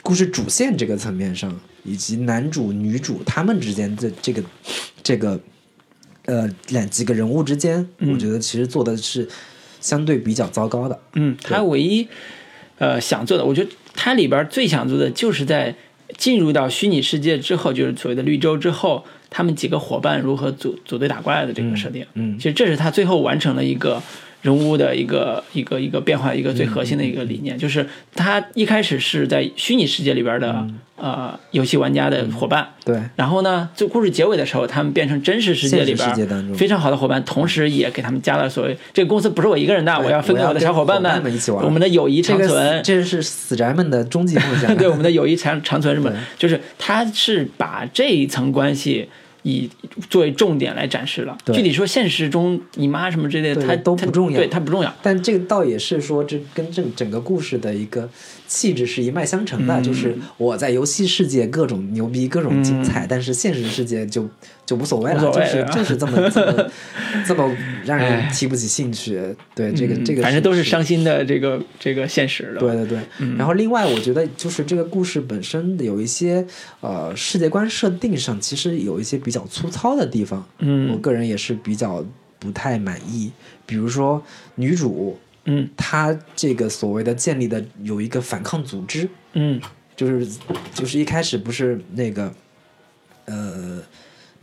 [0.02, 4.42] 故事主线这个层面上，以及男主女主他们之间的这个
[5.02, 5.40] 这个
[6.32, 9.28] 呃两几个人物之间，我觉得其实做的是
[9.80, 10.98] 相对比较糟糕的。
[11.14, 12.08] 嗯，他唯一
[12.78, 15.74] 呃想做的，我觉得他里边最想做的就是在
[16.16, 22.06] 进入到虚拟世界之后，就是所谓的绿洲之后，他们几个伙伴如何组组队打怪的这个设定。
[22.14, 24.02] 嗯其实这是他最后完成了一个
[24.42, 30.66] 人物的一个一个一个变化，一个最核心的一个理念，就是他一开始是在虚拟世界里边的、
[30.96, 32.68] 呃游戏玩家的伙伴。
[32.84, 42.82] 对，然后呢，就故事结尾的时候，他们变成真实世界里边现实世界当中非常好的伙伴，同时也给他们加了所谓这个公司不是我一个人的，我要分给我的小伙伴们一起玩我们的友谊长存死。
[42.82, 44.74] 这是死宅们的终极梦想。
[44.76, 46.12] 对我们的友谊长长存什么？
[46.36, 49.08] 就是他是把这一层关系
[49.42, 49.68] 以
[50.08, 51.36] 作为重点来展示了。
[51.52, 54.94] 具体说，现实中你妈什么之类的，对它它都不重要对它不重要。
[55.02, 58.08] 但这个倒也是说，这跟这整个故事的一个
[58.46, 59.80] 气质是一脉相承的。
[59.80, 64.28] 嗯就是我在游戏世界各种牛逼、各种精彩，但是现实世界就
[64.72, 66.70] 就无所谓了，就是啊就是这么这么
[67.26, 69.20] 这么让人提不起兴趣。
[69.54, 72.60] 对这个嗯这个反正都是是伤心的这个这个现实的。
[72.60, 76.46] 对对对，嗯然后另外我觉得就是这个故事本身有一些
[76.80, 82.02] 呃世界观设定上，其实有一些比较粗糙的地方，嗯我嗯个人也是比较
[82.38, 83.30] 不太满意。
[83.66, 84.22] 比如说
[84.54, 89.60] 女主嗯她这个所谓的建立的有一个反抗组织，嗯
[89.94, 90.26] 就是
[90.72, 92.32] 就是一开始不是那个
[93.26, 93.82] 呃。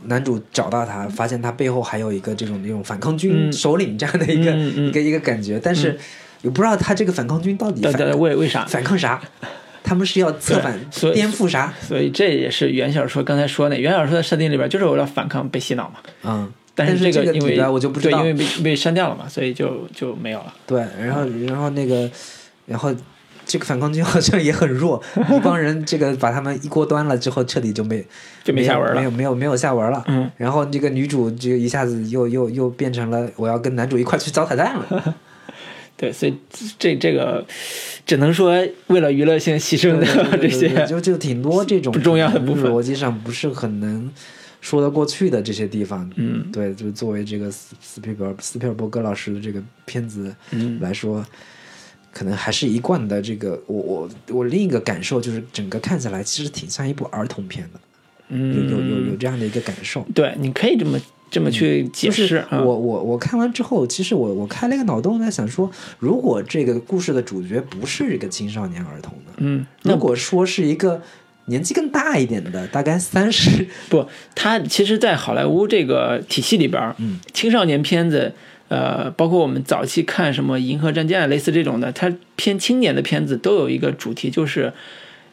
[0.05, 5.97] 男主找到他，发现他背后还有一个这种那种反抗军嗯首领这样的一个、一个一个感觉，但是
[6.41, 8.65] 也不知道他这个反抗军到底对对，反抗为为啥？
[8.65, 9.21] 反抗啥？
[9.81, 10.79] 他们是要策反
[11.13, 11.73] 颠覆啥？
[11.81, 15.95] 所以这也是原小说刚才说的，原小说的设定里边就是为了反抗被洗脑嘛。
[16.23, 18.19] 嗯，但是这因为个里边我就不知道。
[18.19, 20.53] 因为被被删掉了嘛，所以就就没有了。
[20.67, 22.09] 对，然后然后那个，
[22.67, 22.93] 然后
[23.49, 28.05] 这个反抗军好像也很弱， 一帮人这个把他们一锅端了之后，彻底就没
[28.43, 30.03] 就没下文了没有没有没有下文了。
[30.07, 35.15] 嗯，然后这个女主就一下子又又又变成了我要跟男主一块去找彩蛋了。
[35.97, 36.33] 对，所以
[36.77, 37.43] 这这个
[38.05, 38.53] 只能说
[38.87, 44.09] 为了娱乐性牺牲的这些，就就挺多这种不重要的部分逻辑上不是很能
[44.61, 46.09] 说得过去的这些地方。
[46.15, 51.25] 嗯对，就作为这个斯斯皮尔斯皮尔伯格老师的这个片子嗯来说，
[52.11, 53.61] 可能还是一贯的这个。
[53.67, 57.79] 我我我另一个感受就是，整个看起来其实挺像一部儿童片的，
[58.29, 60.05] 嗯，有有有这样的一个感受。
[60.13, 60.99] 对，你可以这么
[61.31, 62.61] 这么去解就是释啊。
[62.61, 69.33] 我我我看完之后，其实我我开了一个脑洞，在想说，如果这个故事的主角不是一个青少年儿童呢？
[69.37, 71.01] 嗯，如果说是一个
[71.45, 74.05] 年纪更大一点的，大概三十，不，
[74.35, 78.33] 他其实，在好莱坞这个体系里边，嗯青少年片子，
[78.69, 84.71] 呃，包括我们早期看什么《银河战舰》类似这种的，它偏青年的片子都有一个主题，就是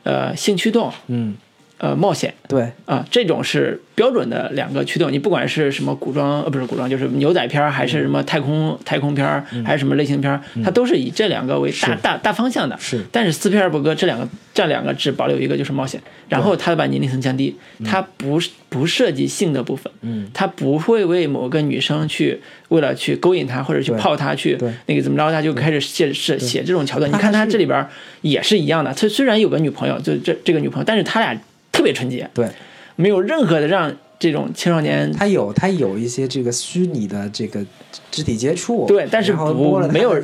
[0.03, 1.37] 呃性驱动，嗯，
[1.79, 5.13] 呃冒险对，啊，这种是标准的两个驱动。
[5.13, 12.77] 你不管是什么古装，呃，不是古装，就是牛仔片儿，还是什么太空太空片儿，还是什么类型片儿，它都是以这两个为大大大方向的。
[12.79, 13.05] 是。
[13.13, 27.11] 但是斯皮尔伯格这两个这两个只保留一个就是冒险，然后他把年龄层降低，他不不涉及性的部分，嗯，他不会为某个女生去为了去勾引她或者去泡她去对那个怎么着，他就开始写写写这种桥段。
[27.11, 27.87] 你看他这里边
[28.23, 31.37] 也是一样的，他虽然有个女朋友，就这这个女朋友，但是他俩
[31.77, 32.49] 特别纯洁，对，
[32.97, 37.65] 没有任何的让这种青少年他有他有一些这个虚拟的这个
[38.11, 40.19] 肢体接触，对但是然后不摸了没有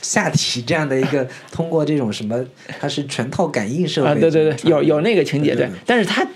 [0.00, 2.42] 下体这样的一个， 通过这种什么，
[2.80, 6.26] 它是全套感应设备啊，对对对，有有那个情节，对但是他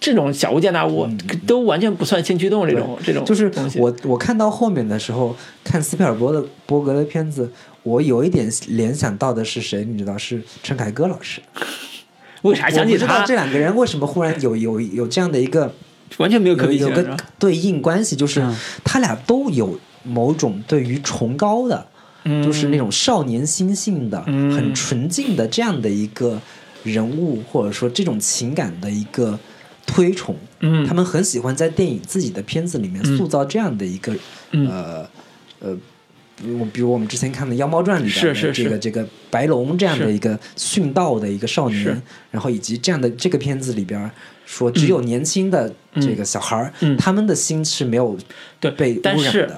[0.00, 1.08] 这种小巫见大巫
[1.46, 3.50] 都完全不算性驱动这种这种就是。
[3.76, 7.50] 我我看到后面的时候，看斯皮尔伯的伯格的片子，
[7.82, 9.84] 我有一点联想到的是谁？
[9.84, 11.40] 你知道是陈凯歌老师。
[12.42, 13.34] 为啥想起他我知道这？
[13.34, 15.74] 两个人为什么忽然有有有这样的一个
[16.18, 17.16] 完全没有可比性有个？
[17.38, 21.86] 对应关系，就是嗯他俩都有某种对于崇高的，
[22.24, 26.40] 嗯就是那种少年心性的、嗯很纯净的这样的一个
[26.84, 29.38] 人物，或者说这种情感的一个
[29.86, 30.36] 推崇。
[30.60, 34.14] 嗯他们很喜欢在电影自己的片子里面嗯塑造这样的一个、
[34.52, 35.08] 嗯呃
[35.60, 35.76] 呃。
[36.40, 44.10] 比如比如我们之前看的《妖猫传》里边这个这个白龙这样的一个殉道的一个少年，然后以及这样的这个片子里边
[44.46, 46.96] 说，只有年轻的这个小孩儿，嗯。
[46.96, 48.16] 他们的心是没有
[48.60, 49.02] 对被污染的。
[49.02, 49.50] 但是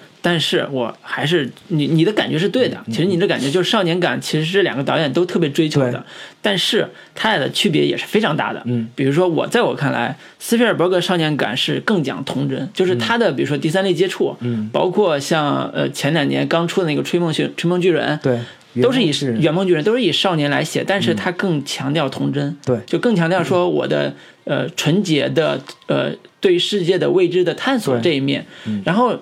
[0.70, 6.04] 我还是你你的感觉是对的，其实你的感觉就是少年感，其实这两个导演都特别追求的，
[6.42, 8.62] 但是他俩的区别也是非常大的。
[8.66, 18.38] 嗯，比如说我在我看来，斯皮尔伯格少年感是更讲童真，就是他的比如说第三类接触，嗯，包括像呃前两年刚出的那个《吹梦巨吹梦巨人》，对，
[18.82, 22.78] 都是以是圆梦巨人都是以少年来写，但是他更强调童真，对。
[22.86, 24.14] 就更强调说我的
[24.44, 28.46] 呃纯洁的呃对世界的未知的探索这一面，
[28.84, 29.18] 然后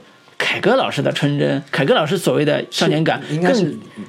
[0.58, 3.62] 凯歌老师的纯真，凯歌老师所谓的少年感应该是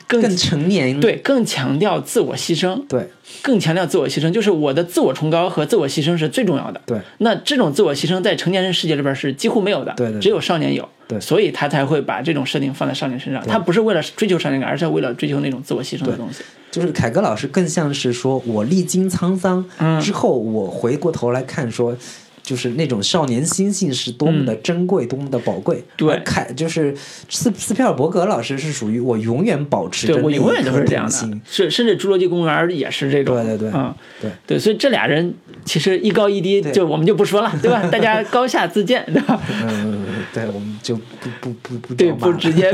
[0.07, 0.99] 更更更成年。
[0.99, 3.07] 对更强调自我牺牲，对
[3.43, 6.81] 更强调自我牺牲，就是我的自我崇高和自我牺牲是最重要的。
[6.85, 13.45] 对那这种自我牺牲在成年人世界里边是几乎没有的，对对对只有少年有，对所以他才会把这种设定放在少年身上。
[13.45, 16.43] 他不是为了追求少年感，而是为了追求那种自我牺牲的东西。
[16.71, 21.95] 就是凯歌老师更像是说我历经沧桑嗯之后，我回过头来看说。
[22.49, 25.83] 就是那种少年心性是多么的珍贵，多么的宝贵。
[25.95, 26.91] 对而凯就是
[27.29, 35.31] 斯斯皮尔伯格老师是属于我永远保持着对我永远都是这样的心，是甚至《侏罗纪公园》也是这种，对对对嗯，对对，所以这俩人
[35.63, 37.85] 其实一高一低，就我们就不说了，对吧？
[37.91, 39.39] 大家高下自见，对吧？
[39.63, 42.71] 嗯，对，我们就不不不不对，不直接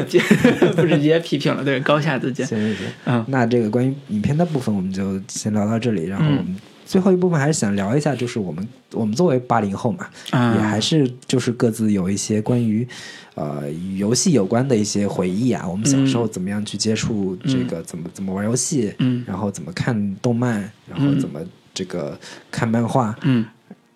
[0.77, 2.47] 不直接批评了，对，高下自见。
[2.47, 6.55] 行行行，嗯那这个关于影片的部分我们就先聊到这里，然后嗯我们
[6.85, 10.55] 最后一部分还是想聊一下，就是我们我们作为八零后嘛，啊。
[10.55, 12.87] 也还是就是各自有一些关于
[13.33, 19.23] 呃与游戏有关的一些回忆啊，我们小时候怎么样去接触这个，怎么怎么玩游戏，嗯。
[19.27, 21.39] 然后怎么看动漫，然后嗯怎么
[21.73, 22.17] 这个
[22.51, 23.45] 看漫画，嗯，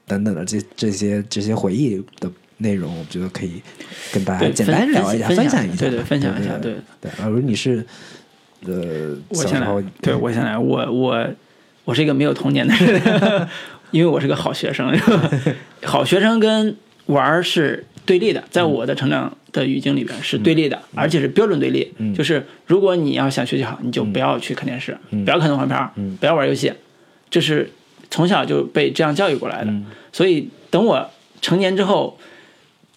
[0.07, 3.61] 等等的这这些这些回忆的内容，我觉得可以
[4.11, 6.81] 跟大家，简单聊一下，分享一下，对对，分享一下，对对。
[7.01, 7.11] 对。
[7.23, 7.85] 而如你是
[8.65, 11.29] 呃我先来，对我先来，我我
[11.89, 13.47] 我是一个没有童年的人，
[13.89, 14.95] 因为我是个好学生。
[15.83, 16.75] 好学生跟
[17.07, 21.91] 玩儿是对立的，在我的成长的语境里边是对立的，而且是标准对立。
[21.97, 26.71] 嗯就是如果你要想学习好，你就不要去看电视，嗯不要看动画片儿，嗯不要玩游戏，
[27.31, 27.67] 这是
[28.11, 29.71] 从小就被这样教育过来的。
[29.71, 31.09] 嗯所以等我
[31.41, 32.19] 成年之后。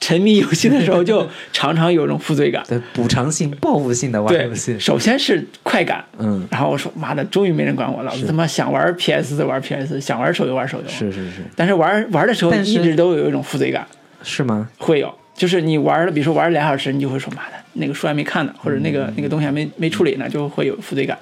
[0.02, 2.60] 沉迷游戏的时候， 就常常有一种负罪感。
[2.68, 10.88] 对补偿性、报复性的玩游戏，，首先是快感，嗯，然后我说妈的，终于没人管我了，我他妈想玩 PS 就玩 PS，想玩手游玩手游。
[10.88, 13.86] 是是是，但是玩玩的时候一直都有一种负罪感，
[14.24, 14.68] 是吗？
[14.78, 19.14] 会有，就是你玩了，比如说玩了俩小时，你就会说妈的，那个书还没看呢，或者那个、嗯。
[19.16, 21.16] 那个东西还没没处理呢，就会有负罪感。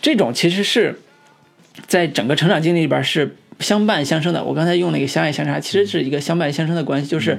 [0.00, 0.98] 这种其实是
[1.86, 4.42] 在整个成长经历里边是相伴相生的。
[4.42, 7.38] 我刚才用那个相爱相杀，其实是一个相伴相生的关系，就是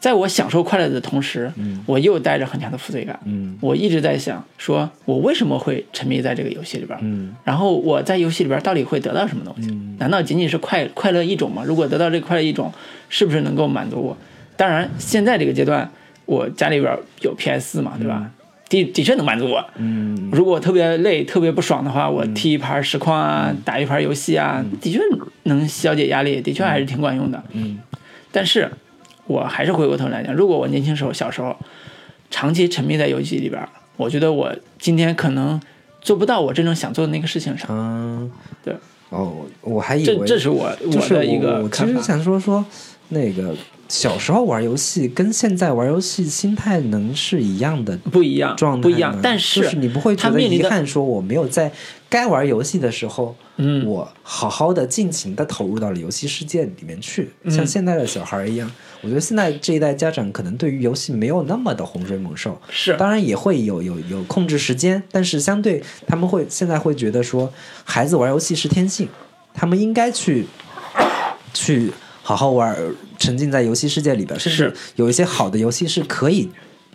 [0.00, 1.52] 在我享受快乐的同时，
[1.84, 3.20] 我又带着很强的负罪感。
[3.26, 6.98] 嗯我一直在想，说我为什么会沉迷在这个游戏里边？
[7.02, 9.68] 嗯然后我在游戏里边到底会得到什么东西？
[9.98, 11.62] 难道仅仅是快快乐一种吗？
[11.66, 12.72] 如果得到这个快乐一种，
[13.10, 14.16] 是不是能够满足我？
[14.56, 15.90] 当然，现在这个阶段，
[16.24, 18.30] 我家里边有 PS 四嘛，对吧？
[18.70, 19.62] 的的确能满足我。
[19.76, 24.98] 嗯如果特别累、特别不爽的话，我踢一盘实况啊，打一盘游戏啊，的确
[25.42, 27.42] 能消解压力，的确还是挺管用的。
[27.52, 27.78] 嗯
[28.32, 28.70] 但是，
[29.30, 31.56] 我还是回过头来讲，如果我年轻时候、小时候
[32.30, 33.62] 长期沉迷在游戏里边，
[33.96, 35.60] 我觉得我今天可能
[36.00, 37.68] 做不到我真正想做的那个事情上。
[37.70, 38.30] 嗯，
[38.64, 38.74] 对。
[39.10, 42.00] 哦，我还以为这是我就是我的一我我其实。
[42.00, 42.64] 想说说
[43.08, 43.54] 那个
[43.88, 51.72] 小时候玩游戏跟现在玩游戏心态能是一样的不一样，状态不一样但是就是你不会觉得遗憾，说我没有在
[52.08, 58.70] 该玩游戏的时候，嗯我好好的尽情的投入到了游戏世界里面去，嗯像现在的小孩一样。
[59.02, 62.96] 我觉得现在这一代家长可能对于游戏没有那么的洪水猛兽，是。
[62.96, 67.52] 当然也会有有有控制时间，但是相对他们会现在会觉得说，
[67.84, 69.08] 孩子玩游戏是天性，
[69.54, 70.46] 他们应该去
[71.54, 71.90] 去
[72.22, 72.76] 好好玩，
[73.18, 76.50] 沉浸在游戏世界里边，甚至有一些好的游戏是可以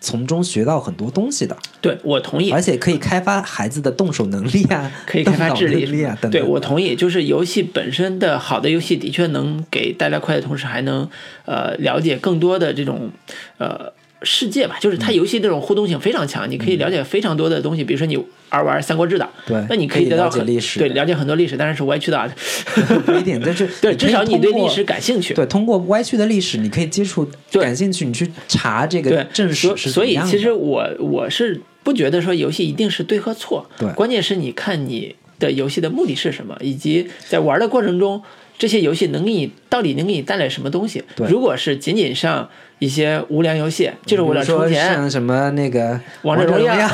[0.05, 2.51] 从中学到很多东西的，对我同意。
[2.51, 6.03] 而，且可以开发孩子的动手能力啊，可以开发智力。
[6.03, 6.31] 啊等等。
[6.31, 11.09] 对我同意，就是游戏本身的好的游戏的确能给带来快乐，同时还能
[11.45, 13.09] 呃了解更多的这种
[13.57, 13.91] 呃
[14.25, 14.75] 世界吧。
[14.81, 17.83] 就是它嗯游戏这种互动性非常强，你可以了解非常多的东西。
[17.83, 18.17] 比如说你
[18.49, 22.29] 玩玩《三国志》的，对那你可以得到很历史对了解很多历史，当然是歪曲的啊。
[23.05, 25.33] 不一定，但是 对，至少你对历史感兴趣。
[25.33, 38.23] 对，通过歪曲的历史，你可以接触 对感兴趣，你去查这个对，正史所是所以其实我我是不觉得说游戏一定是对和错，对关键是你看你的游戏的目的是什么，以及在玩的过程中，
[38.57, 41.03] 这些游戏能给你到底能给你带来什么东西。
[41.15, 42.49] 对如果是仅仅上
[42.79, 46.77] 一些无良游戏，就是为了比如说充钱，像什么那个王者荣耀。
[46.77, 46.89] 耀，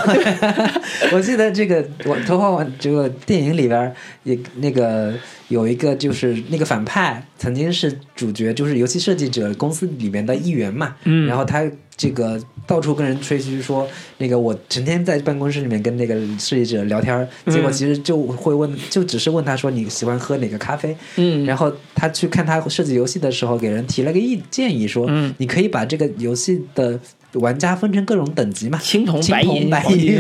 [1.12, 5.14] 我记得这个我《头号玩》这个电影里边也那个
[5.48, 11.28] 有一个就是那个反派曾经是主角，就是游戏设计者公司里面的一员嘛，嗯。
[11.28, 11.64] 然后他
[12.02, 13.88] 这个到处跟人吹嘘说，
[14.18, 27.00] 那个我成天在办公室里面跟那个设计者聊天，结果嗯其实就会问，就只是问他说你喜欢喝哪个咖啡，嗯，然后他去看他设计游戏的时候，给人提了个意建议说，嗯你可以把这个游戏的
[27.34, 30.20] 玩家分成各种等级嘛，青铜、白银、白黄金。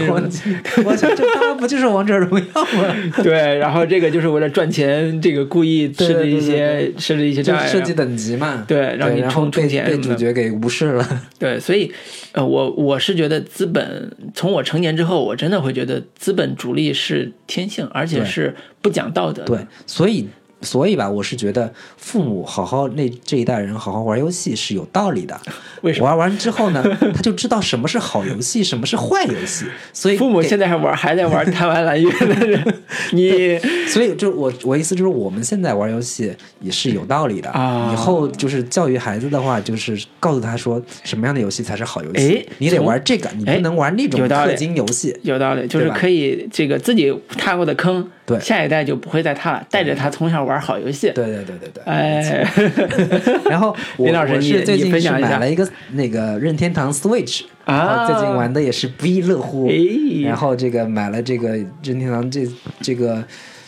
[0.85, 2.95] 我想这他妈不就是王者荣耀吗？
[3.21, 11.21] 对，然后这个就是为了赚钱，这个故意设置一些设置一些就障碍，设计等级嘛，对让你充充钱被主角给无视了。
[11.37, 11.91] 对，所以，
[12.31, 19.57] 呃，我我是觉得资本从我成年之后，我真的会觉得资本主力是天性，而且是不讲道德的。
[19.57, 20.27] 对，所以
[20.61, 25.39] 所以吧，我是觉得父母好好那这一代人好好玩游戏是有道理的。
[25.81, 26.07] 为什么？
[26.07, 26.83] 玩完之后呢，
[27.13, 29.65] 他就知道什么是好游戏，什么是坏游戏。
[29.93, 32.73] 所以父母现在还玩，还在玩贪玩蓝月的人，
[33.13, 33.57] 你
[33.87, 45.17] 所以就我我意思就是，我们现在玩游戏也是有道理的啊以后就是教育孩子的话，就是告诉他说什么样的游戏才是好游戏哎，你得玩这个，你哎不能玩那种氪金游戏。
[45.23, 51.11] 有道理，就是可以这个自己踏过的坑，对下一代就不会再他了，带着他从小玩好游戏。
[51.13, 51.83] 对对对对对。
[51.85, 52.47] 哎，
[53.49, 59.67] 然后我林老师你最近是买了一个那个任天堂 Switch，啊最近玩的也是不亦乐乎。
[59.69, 59.75] 哎
[60.23, 61.49] 然后这个买了这个
[61.83, 62.47] 任天堂这
[62.81, 63.23] 这个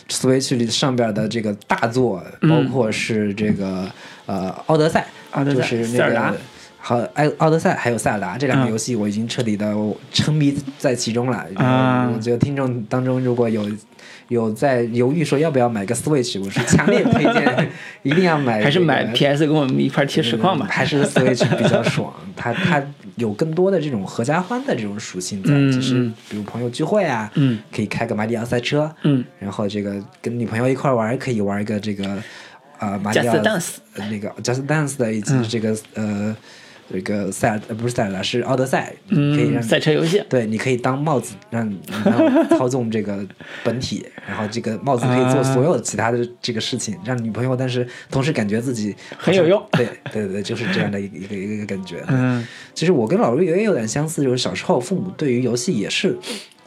[0.09, 3.85] Switch 里上边的这个大作，嗯包括是这个
[4.25, 5.05] 呃奥德赛，
[5.45, 6.33] 就是那个。
[6.85, 9.73] 好，爱奥德赛还有塞尔达这两个嗯游戏，我已经彻底的
[10.11, 11.45] 沉迷在其中了。
[11.55, 13.65] 啊我觉得听众当中如果有
[14.33, 17.69] 有在犹豫说要不要买个 Switch，我是强烈推荐
[18.03, 20.65] 一定要买这个、还是买 PS 跟我们一块儿贴实况吧。
[20.67, 20.69] 嗯。
[20.69, 22.83] 还是 Switch 比较爽， 它它
[23.15, 26.13] 有更多的这种合家欢的这种属性在，嗯就是嗯。
[26.29, 27.59] 比如朋友聚会啊，嗯。
[27.73, 32.17] 可以开个马里奥赛车，嗯，然后这个跟女朋友一块玩，可以玩一个这个
[32.79, 33.35] 呃马里奥
[34.09, 35.45] 那个 Just Dance 的以及嗯。
[35.47, 36.35] 这个、呃
[36.93, 40.23] 这个赛尔呃不是赛尔达是奥德赛，可以嗯，让赛车游戏。
[40.29, 41.67] 对，你可以当帽子，让
[42.05, 43.25] 然后操纵这个
[43.63, 52.03] 本体，然后这个帽子可以做啊所有其他的这个事情，让女朋友，但是同时感觉自己很有用对对对，就是这样的一个一个一个感觉。
[52.09, 56.15] 嗯其实我跟老陆也有点相似，就是小时候父母对于游戏也是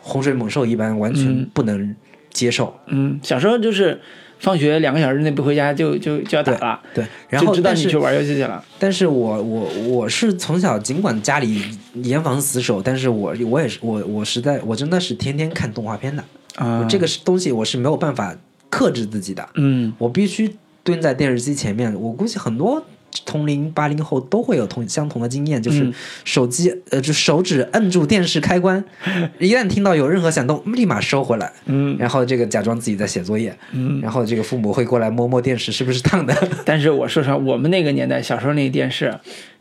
[0.01, 1.95] 洪水猛兽一般，完全嗯不能
[2.33, 2.75] 接受。
[2.87, 4.01] 嗯，小时候就是
[4.39, 8.63] 放学两个小时内不回家就就就要打了，对，然后就知道你去玩游戏去了。
[8.79, 11.63] 但是我我我是从小尽管家里
[11.95, 16.23] 严防死守，但是我我也是我我实在我真的是天天看动画片的。
[16.57, 18.35] 啊我这个是东西我是没有办法
[18.71, 21.95] 克制自己的，嗯我必须蹲在电视机前面。
[22.01, 22.83] 我估计很多
[23.25, 25.95] 同龄八零后都会有同相同的经验，就是嗯
[26.25, 28.83] 手机、呃，就手指摁住电视开关，
[29.39, 34.01] 一旦听到有任何响动，立马收回来，嗯然后这个假装自己在写作业，嗯。
[34.01, 39.15] 然后这个父母会过来摸摸电视是不是烫的， 但是我说实话，我们那个年代小时候那个电视，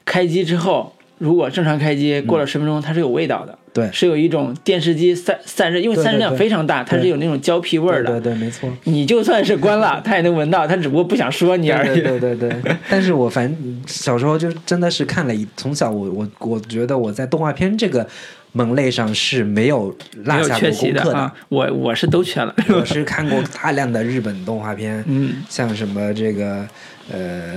[0.03, 3.57] 开机之后，如果正常开机，过了十分钟，它是有味道的。
[3.75, 8.09] 嗯对是有一种电视机散散热，因为散热量非常大，它是有那种胶皮味儿的。
[8.11, 8.71] 对对对，没错。
[8.85, 11.99] 你就算是关了， 它也能闻到，它只不过不想说你而已。
[11.99, 18.07] 对对对对， 但是我反正小时候就真的是看了一，从小我我我觉得我在动画片这个
[18.53, 21.17] 门类上是没有落下过功课的。
[21.17, 22.55] 啊，我我是都缺了。
[22.73, 26.65] 我是看过大量的日本动画片，嗯，像什么这个
[27.11, 27.55] 呃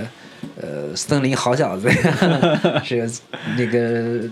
[0.61, 3.09] 呃森林好小子呀，是
[3.57, 4.29] 那个呃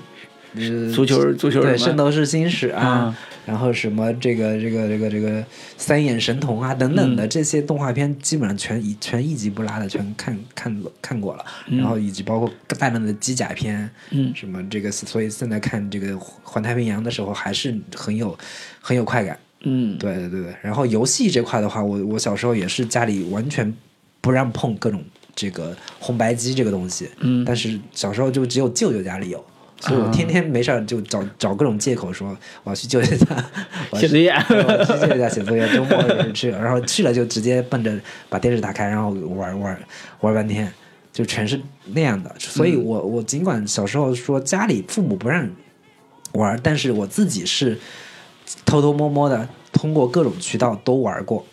[0.95, 5.45] 足球足球对圣斗士星矢啊，啊然后什么这个这个这个这个
[5.77, 7.17] 三眼神童啊等等嗯。
[7.17, 14.33] 的这些动画片，基本上全一全一集不落的全看看看过了，然后以及包括大量的机甲片，嗯。
[14.35, 18.37] 什么这个，所以现在看这个环太平洋的时候还是很有
[18.81, 19.39] 很有快感。
[19.63, 23.73] 嗯，对对对对，然后游戏这块的话，我我小时候也是家里完全
[24.21, 25.03] 不让碰各种
[25.35, 27.45] 这个红白机这个东西，嗯。
[27.45, 29.45] 但是小时候就只有舅舅家里有，
[29.79, 33.45] 所以我天天没事儿就找找各种借口说我要去舅舅家
[33.93, 34.31] 写作业。
[34.31, 37.93] 我要去舅舅家写作业，周末也是去，然后去了就直接奔着
[38.31, 39.79] 把电视打开，然后玩玩
[40.21, 40.73] 玩半天，
[41.13, 41.61] 就全是
[41.93, 42.35] 那样的。
[42.39, 45.47] 所以我我尽管小时候说家里父母不让
[46.33, 47.79] 玩，但是我自己是
[48.65, 51.45] 偷偷摸摸的通过各种渠道都玩过。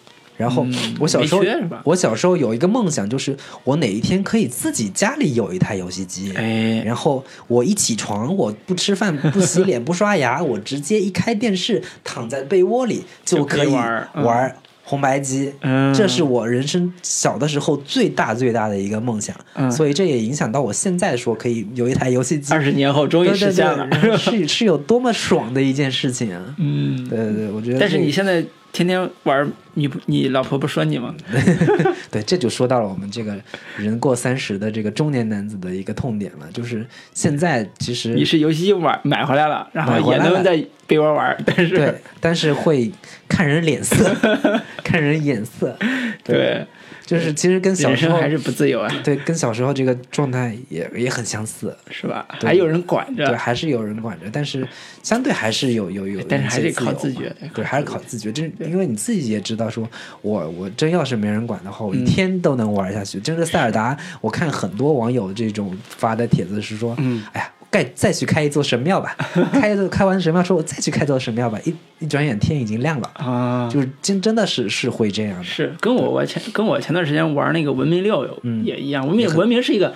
[0.43, 1.41] 然后嗯我小时候
[1.85, 6.33] 我小时候有一个梦想，就是我哪一天可以自己家里有一台游戏机。
[6.35, 15.53] 哎，然后我一起床，我不吃饭、不洗脸、 不刷牙，我直接一开电视，躺在被窝里就可以玩嗯红白机。
[15.61, 22.53] 嗯这是我人生小的时候最大最大的一个梦想，嗯所以这也影响到我现在说可以有一台游戏机。
[22.53, 23.87] 二十年后终于实现了。
[23.89, 26.55] 对，是是有多么爽的一件事情啊！
[26.57, 27.79] 嗯，对对对，我觉得。
[27.79, 31.15] 但是你现在天天玩，你你老婆不说你吗？
[32.11, 33.39] 对，这就说到了我们这个
[33.77, 42.91] 人过三十的这个中年男子的一个痛点了，就是现在其实你是游戏机玩买回来了，然后也能在被窝玩，但是对，但是会
[43.27, 44.11] 看人脸色，
[44.83, 45.77] 看人眼色，
[46.23, 46.65] 对
[47.05, 52.25] 就是其实跟小时候还是不自由啊，对跟小时候这个状态也也很相似，是吧？
[52.39, 54.67] 对还有人管着对，还是有人管着，但是
[55.01, 59.87] 相对还是有有有，但是还得靠自觉对，还是靠自觉，这因为你自己也知道说，
[60.21, 63.19] 我我真要是没人管的话，我一嗯天都能玩下去。
[63.19, 67.49] 真是塞尔达，我看很多网友这种发的帖子是说，嗯，哎呀。
[67.73, 69.17] 盖再去开一座神庙吧，
[69.51, 71.59] 开一座开完神庙说，我再去开座神庙吧。
[71.65, 75.43] 一一转眼天已经亮了，啊，就是真真的是是会这样的。
[75.43, 79.93] 是跟我我前跟我前段时间玩那个文明六有嗯也一样，文明文明是一个。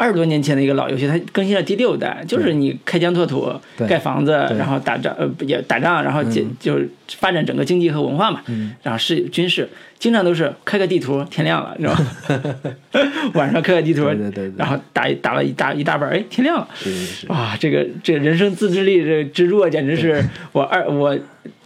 [0.00, 3.52] 二十多年前的一个老游戏，它更新了第六代，就是你开疆拓土、
[3.86, 6.88] 盖房子，然后打仗，呃，也打仗，然后解、就是
[7.18, 8.72] 发展整个经济和文化嘛，嗯。
[8.82, 13.10] 然后是军事，经常都是开个地图，天亮了，你知道吗？
[13.34, 14.52] 晚上开个地图，对对对对。
[14.56, 21.14] 然后打一打了一大一大半，哎，天亮了，是是是，哇，这个这个人生自制力这之弱，简直是我二我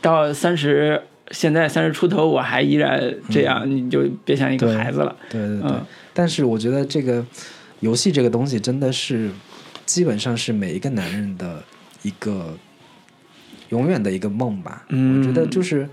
[0.03, 5.14] 到三十，现在三十出头，我还依然这样，你就别想一个孩子了。
[5.30, 5.70] 对对对。
[5.70, 5.80] 嗯。
[6.16, 7.24] 但是我觉得这个
[7.85, 9.30] 游戏这个东西真的是，
[9.85, 11.62] 基本上是每一个男人的
[12.03, 12.57] 一个
[13.68, 14.87] 永远的一个梦吧。
[14.89, 15.89] 嗯我觉得就是。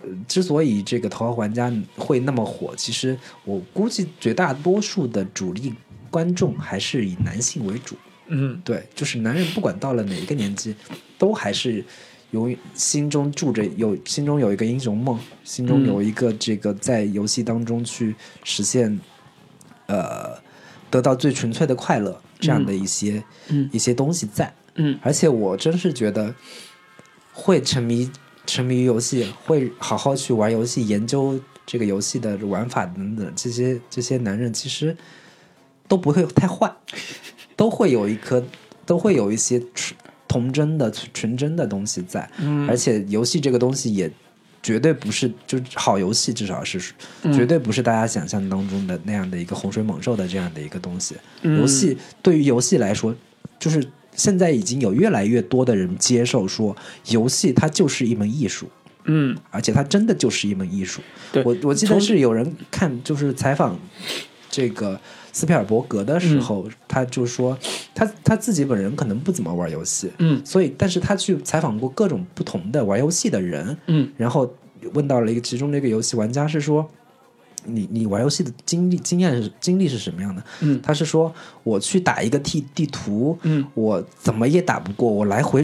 [0.00, 5.74] 呃之所以这个《头号玩家》会那么火，其实我估计绝大多数的主力
[6.08, 7.96] 观众还是以男性为主。
[8.28, 10.72] 嗯对，就是男人不管到了哪一个年纪，
[11.18, 11.84] 都还是
[12.30, 18.14] 永远心中住着有心中有一个英雄梦，心中嗯有一个这个在游戏当中去
[18.44, 19.00] 实现，
[19.86, 20.38] 呃，
[20.90, 24.52] 得到最纯粹的快乐这样的一些、嗯一些东西在。
[24.76, 26.34] 嗯而且我真是觉得，
[27.32, 28.10] 会沉迷
[28.46, 34.96] 沉迷于游戏，会好好去玩游戏，研究这个游戏的玩法等等，这些这些男人其实
[35.86, 36.72] 都不会太坏，
[37.56, 38.44] 都会有一颗，
[38.86, 39.96] 都会有一些纯
[40.28, 44.10] 童真的纯真的东西在，嗯而且游戏这个东西也。
[44.62, 46.80] 绝对不是，就是好游戏，至少是
[47.22, 47.32] 嗯。
[47.32, 51.14] 绝对不是大家想象当中的那样的一个洪水猛兽的这样的一个东西。
[51.42, 51.60] 嗯。
[51.60, 53.14] 游戏对于游戏来说，
[53.58, 53.84] 就是
[54.14, 58.68] 现在已经有越来越多的人接受说，游戏它就是一门艺术，
[59.04, 59.36] 嗯。
[59.50, 61.00] 而且它真的就是一门艺术。
[61.32, 61.42] 对。
[61.44, 63.78] 我我记得是有人看就是采访
[64.50, 65.00] 这个
[65.32, 67.56] 斯皮尔伯格的时候，嗯他就说
[67.98, 74.48] 他他自己本人可能不怎么玩游戏，嗯所以但是他去采访过各种不同的玩游戏的人，嗯然后
[74.94, 76.88] 问到了一个其中的一个游戏玩家是说。
[77.64, 80.42] 你你玩游戏的经历经验是经历是什么样的？
[80.60, 81.30] 嗯他是说
[81.64, 85.60] 我去打一个地地图，嗯我怎么也打不过，我来回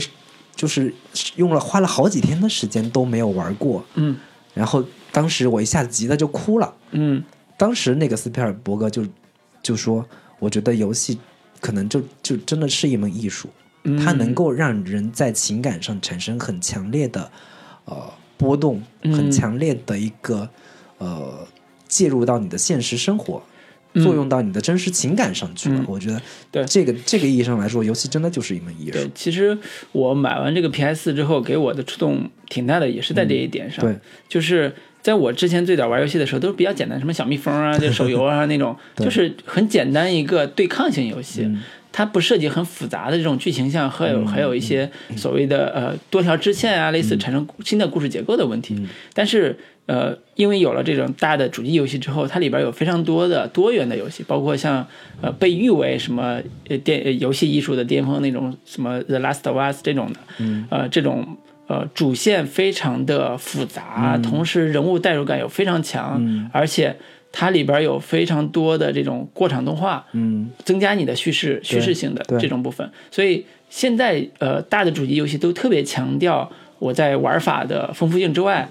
[0.57, 0.93] 就是
[1.37, 4.17] 用了花了好几天的时间都没有玩过，嗯
[4.53, 6.75] 然后当时我一下子急的就哭了。
[6.91, 7.23] 嗯
[7.57, 9.07] 当时那个斯皮尔伯格就
[9.63, 10.05] 就说，
[10.41, 11.19] 我觉得游戏
[11.65, 13.49] 可能就就真的是一门艺术，
[13.85, 17.31] 嗯，它能够让人在情感上产生很强烈的
[17.87, 20.47] 呃波动，嗯很强烈的一个
[20.99, 21.49] 呃
[21.89, 23.43] 介入到你的现实生活。
[23.95, 24.05] 嗯。
[24.05, 25.85] 作用到你的真实情感上去了，嗯。
[25.89, 26.21] 我觉得
[26.51, 26.65] 对。
[26.67, 28.93] 这个这个意义上来说，游戏真的就是一门艺术。
[28.93, 29.57] 对。，其实
[29.93, 33.85] 我买完这个 PS 之后，给我的触动挺大的，也是在这一点上。
[33.85, 33.97] 对，
[34.29, 34.73] 就是
[35.03, 41.43] 在我之前最早玩游戏的时候，都是比较简单，什么小蜜蜂啊、 这手游啊那种，就是很简单一个对抗性游戏。
[41.43, 41.63] 嗯。
[41.97, 48.75] 它不涉及很复杂的这种剧情像，还有、嗯还有一些所谓的呃多条支线啊，类似产生新的故事结构的问题。
[48.77, 48.89] 嗯。
[49.13, 49.57] 但是
[49.87, 54.87] 呃，因为有了这种大的主机游戏之后，它里边有非常多的多元的游戏，包括像
[55.21, 60.67] 呃被誉为什么呃电呃游戏艺术的巅峰那种什么 The Last of Us 这种的，嗯。
[60.71, 66.49] 呃这种呃主线非常的复杂，同时人物代入感又非常强，嗯。
[66.53, 66.97] 而且
[67.31, 70.51] 它里边有非常多的这种过场动画，嗯。
[70.65, 72.91] 增加你的叙事叙事性的这种部分。
[73.11, 78.69] 所以现在呃大的主机游戏都特别强调我在玩法的丰富性之外，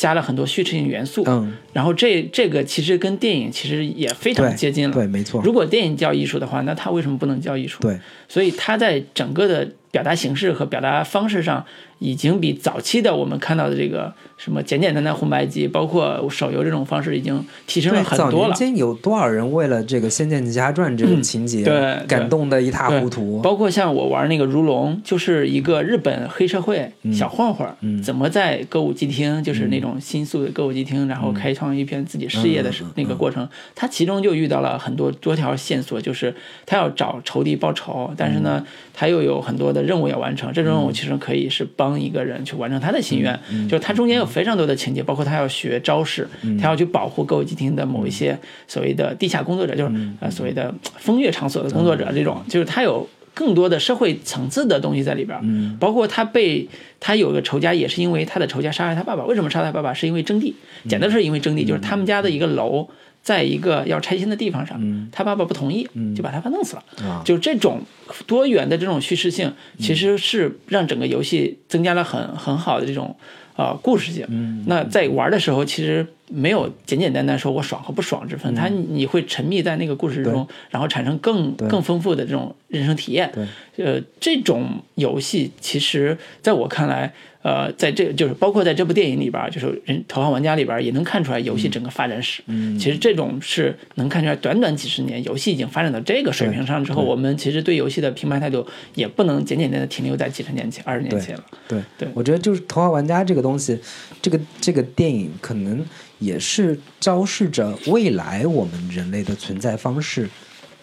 [0.00, 1.22] 加了很多叙事性元素。
[1.26, 4.94] 嗯，然后这这个其实跟电影其实也非常接近了。
[4.94, 7.82] 对，没错，如果电影叫艺术的话，那它为什么不能叫艺术？
[7.82, 11.64] 对，所以它在整个的表达形式和表达方式上，
[11.98, 18.48] 已经比早期的我们看到的这个什么简简单单红白机，包括手游这种方式，已经提升了很多了。
[18.48, 23.40] 年间有多少人为了这个《仙剑奇侠传》这个情节，对对感动的一塌糊涂。
[23.40, 36.34] 包括像我玩那个如龙，就是一个日本黑社会嗯小混混，嗯怎么在歌舞伎厅，就是那种新宿的歌舞伎厅，然后开创一片自己事业的那个过程，他其中就遇到了很多多条线索，就是
[36.64, 46.28] 他要找仇敌报仇，但是嗯呢，他又有很多的任务要完成，这种任务其实可以是帮一个人去完成他的心愿，嗯就是他中间有非常多的情节，包括他要学招式，
[46.60, 53.08] 他要去保护歌舞伎町的某一些所谓的地下工作者，就是嗯呃所谓的风月场所的工作者这种，就是他有。
[53.32, 55.38] 更多的社会层次的东西在里边
[55.78, 59.24] 包括他被他有个仇家，也是因为他的仇家杀害他爸爸。
[59.24, 59.94] 为什么杀害他爸爸？
[59.94, 62.88] 是因为征地，嗯简单是因为征地，就是他们家的一个楼，
[63.30, 64.76] 在一个要拆迁的地方上，
[65.12, 66.82] 他爸爸不同意，就把他爸弄死了。
[67.24, 67.80] 就这种
[68.26, 73.14] 多元的这种叙事性，其实是让整个游戏增加了很很好的这种
[73.54, 74.26] 呃故事性。
[74.28, 83.30] 嗯那在玩的时候，其实没有简简单单说我爽和不爽之分，它你会沉迷在那个故事中，然后产生更更丰富的这种人生体验。
[83.32, 87.12] 对，呃，这种游戏其实在我看来，
[87.42, 92.42] 呃，在这就是包括在这部电影里边，就是《人头号玩家》里边也能看出来游戏整个发展史。
[92.46, 92.78] 嗯。
[92.78, 101.44] 其实这种是能看出来，短短几十年，游戏已经发展到这个水平上之后，我们其实对游戏的评判态度也不能简简单单停留在几十年前、二十年前了。
[101.66, 101.82] 对。
[101.96, 102.08] 对。
[102.12, 103.78] 我觉得就是《头号玩家》这个东西，
[104.20, 105.82] 这个这个电影可能
[106.18, 110.28] 也是昭示着未来我们人类的存在方式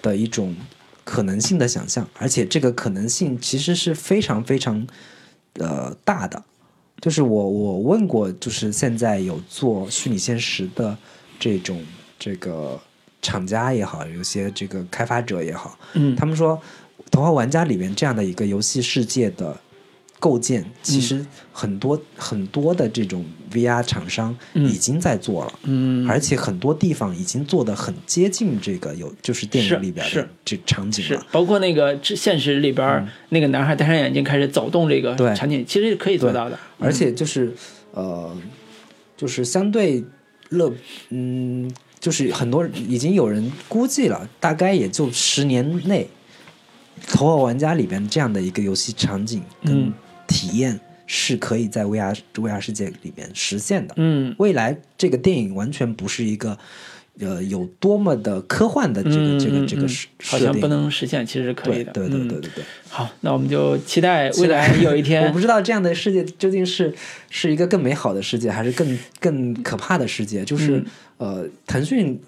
[0.02, 0.56] 的一种
[1.04, 4.88] 可能性的想象，而且这个可能性其实是非常非常
[5.60, 6.44] 呃大的。
[7.00, 10.98] 就是我我问过，就是现在有做虚拟现实的
[11.40, 11.80] 这种
[12.18, 12.80] 这个
[13.22, 16.58] 厂家也好，有些这个开发者也好，嗯他们说
[17.12, 19.56] 《头号玩家》里面这样的一个游戏世界的
[20.20, 21.24] 构建，其实
[21.54, 31.26] 很多、很多的这种 VR 厂商已经在做了，嗯，而且很多地方已经做的很接近这个有就是电影里边的这场景了。
[31.32, 35.34] 包括那个现实里边儿、那个男孩戴上眼镜开始走动这个对。
[35.36, 36.60] 场景，其实是可以做到的。
[36.80, 37.53] 而且就是
[37.94, 38.36] 呃，
[39.15, 40.03] 就是相对
[40.49, 40.72] 乐，
[41.10, 46.07] 嗯，就是很多已经有人估计了，大概也就十年内，
[47.11, 49.94] 《头号玩家》里边这样的一个游戏场景跟嗯。
[50.30, 50.78] 体验
[51.08, 53.96] 是可以在 VR VR 世界里面实现的。
[53.98, 56.56] 嗯未来这个电影完全不是一个
[57.20, 61.92] 呃有多么的科幻的这个、嗯这个这个设好像不能实现，其实是可以的。
[61.92, 62.64] 对对对嗯对对对。
[62.90, 66.94] 好，那我们就期待未来有一天我不知道这样的世界究竟是
[67.30, 70.44] 是一个更美好的世界，还是更更可怕的世界。
[70.44, 70.86] 就是、嗯
[71.18, 72.20] 呃，腾讯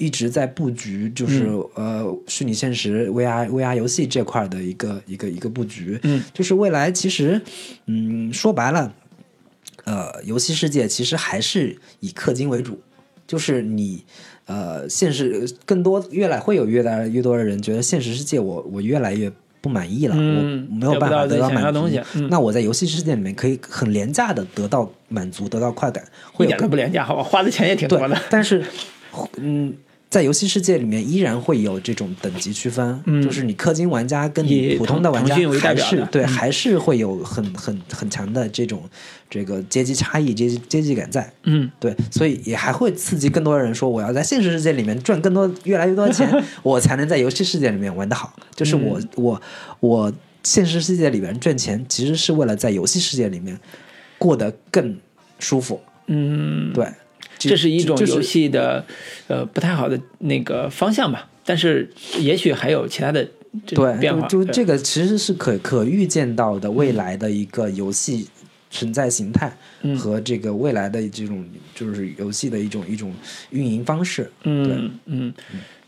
[0.00, 6.00] 一直在布局，就是、嗯呃虚拟现实 VR VR 游戏这块的一个一个一个布局。
[6.02, 7.40] 嗯，就是未来其实
[7.86, 8.92] 嗯说白了，
[9.84, 12.80] 呃，游戏世界其实还是以氪金为主，
[13.26, 14.02] 就是你。
[14.46, 21.66] 呃，现实更多越来会有越来越多的人觉得现实世界我我越来越不满意了，嗯我没有办法得到满足。
[21.66, 26.02] 的东西嗯那我在游戏世界里面可以很廉价的得到满足，得到快感，
[26.32, 27.22] 会一点都有更不廉价，好吧？
[27.22, 28.64] 花的钱也挺多的。，但是
[29.36, 29.72] 嗯。
[30.10, 38.82] 在游戏世界里面，依然会有这种等级区分，嗯就是你氪金玩家跟你普通的玩家还是对，还是会有很很很强的这种
[39.30, 41.32] 这个阶级差异、阶级阶级感在。
[41.44, 46.28] 嗯对，所以也还会刺激更多的人说，我要在现实世界里面赚更多、越来越多的钱，
[46.64, 48.34] 我才能在游戏世界里面玩得好。
[48.56, 49.42] 就是我、嗯我
[49.78, 50.12] 我
[50.42, 53.56] 现实世界里面赚钱，其实是为了在游戏世界里面
[54.18, 54.98] 过得更
[55.38, 55.80] 舒服。
[56.06, 56.84] 嗯，对，
[57.48, 58.84] 这是一种游戏的
[59.28, 63.24] 呃不太好的那个方向吧，但是也许还有其他的
[63.66, 64.20] 这种对，变化。
[64.28, 68.28] 对就就这个其实是可可预见到的未来的一个游戏
[68.70, 69.52] 存在形态
[69.82, 71.44] 嗯和这个未来的这种
[71.74, 73.12] 就是游戏的一种一种
[73.50, 74.30] 运营方式。
[74.44, 75.34] 嗯嗯，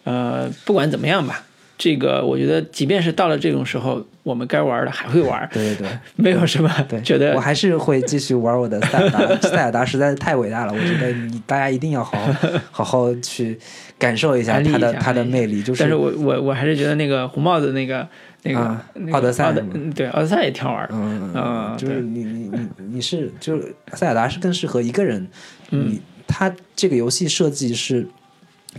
[0.05, 1.47] 呃，不管怎么样吧，
[1.83, 5.89] 这个我觉得，即便是到了这种时候，我们该玩的还会玩，对对对。
[6.15, 9.37] 没有什么对，觉得我还是会继续玩我的塞尔达。
[9.41, 12.35] 塞尔达实在是太伟大了，我觉得你大家一定要好好
[12.71, 13.59] 好好去
[13.99, 15.61] 感受一下它的它的魅力。
[15.61, 18.07] 就是，但是我我我还是觉得那个红帽子那个
[18.45, 18.81] 那个、
[19.13, 19.53] 奥德赛
[19.93, 25.27] 对奥德赛也挺好玩的，嗯嗯就是你你你你是就是塞尔达是更适合一个人，
[25.73, 28.07] 嗯你它这个游戏设计是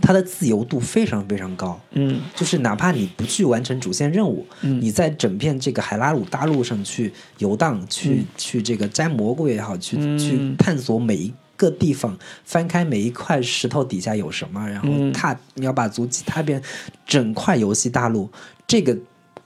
[0.02, 1.80] 它的自由度非常非常高。
[1.92, 2.20] 嗯。
[2.34, 4.80] 就是哪怕你不去完成主线任务，嗯。
[4.80, 8.26] 你在整片这个海拉鲁大陆上去游荡，去、嗯。
[8.36, 10.18] 去这个摘蘑菇也好，去、嗯。
[10.18, 15.12] 去探索每一个地方，翻开每一块石头底下有什么，然后嗯。
[15.12, 16.60] 踏、你要把足迹踏遍
[17.06, 18.30] 整块游戏大陆，
[18.66, 18.96] 这个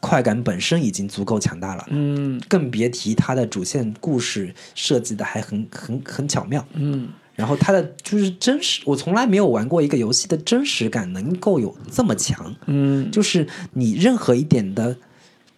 [0.00, 1.84] 快感本身已经足够强大了。
[1.90, 2.40] 嗯。
[2.48, 7.08] 更别提它的主线故事设计的还很很很巧妙，嗯
[7.38, 12.52] 然后它的就是真实，我从来没有玩过一个游戏的真实感能够有这么强。
[12.66, 13.08] 嗯。
[13.12, 14.96] 就是你任何一点的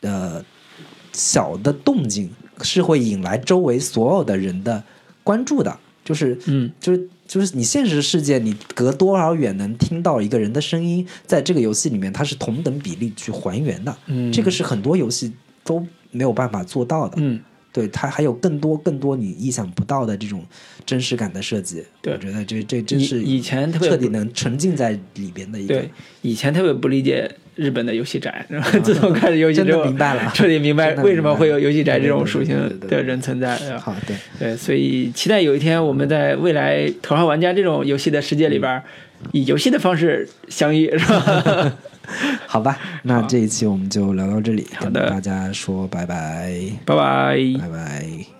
[0.02, 0.44] 呃
[1.10, 2.28] 小的动静
[2.60, 4.84] 是会引来周围所有的人的
[5.24, 5.74] 关注的，
[6.04, 6.70] 就是嗯。
[6.78, 14.30] 就是就是你现实世界你隔多少远能听到一个人的声音，在这个游戏里面它是同等比例去还原的，嗯。
[14.30, 15.32] 这个是很多游戏
[15.64, 17.14] 都没有办法做到的。
[17.16, 17.40] 嗯
[17.72, 20.44] 对它还有更多更多你意想不到的这种
[20.84, 25.90] 真实感的设计，对我觉得这这真是以前特别彻底能沉浸在里边的一个对，
[26.22, 32.56] 以前特别不理解日本的游戏宅，然后 自从开始游戏之后，明白了彻底明白为什么会有游戏宅这种属性
[32.88, 33.54] 的人存在。
[33.70, 34.16] 啊好对。
[34.38, 38.82] 对，所以期待有一天我们在未来《头号玩家》这种游戏的世界里边，
[39.32, 41.76] 以游戏的方式相遇，是吧？
[42.46, 46.54] 好吧，那这一期我们就聊到这里，跟大家说拜拜，
[46.84, 47.36] 拜拜。
[47.60, 48.39] 拜拜。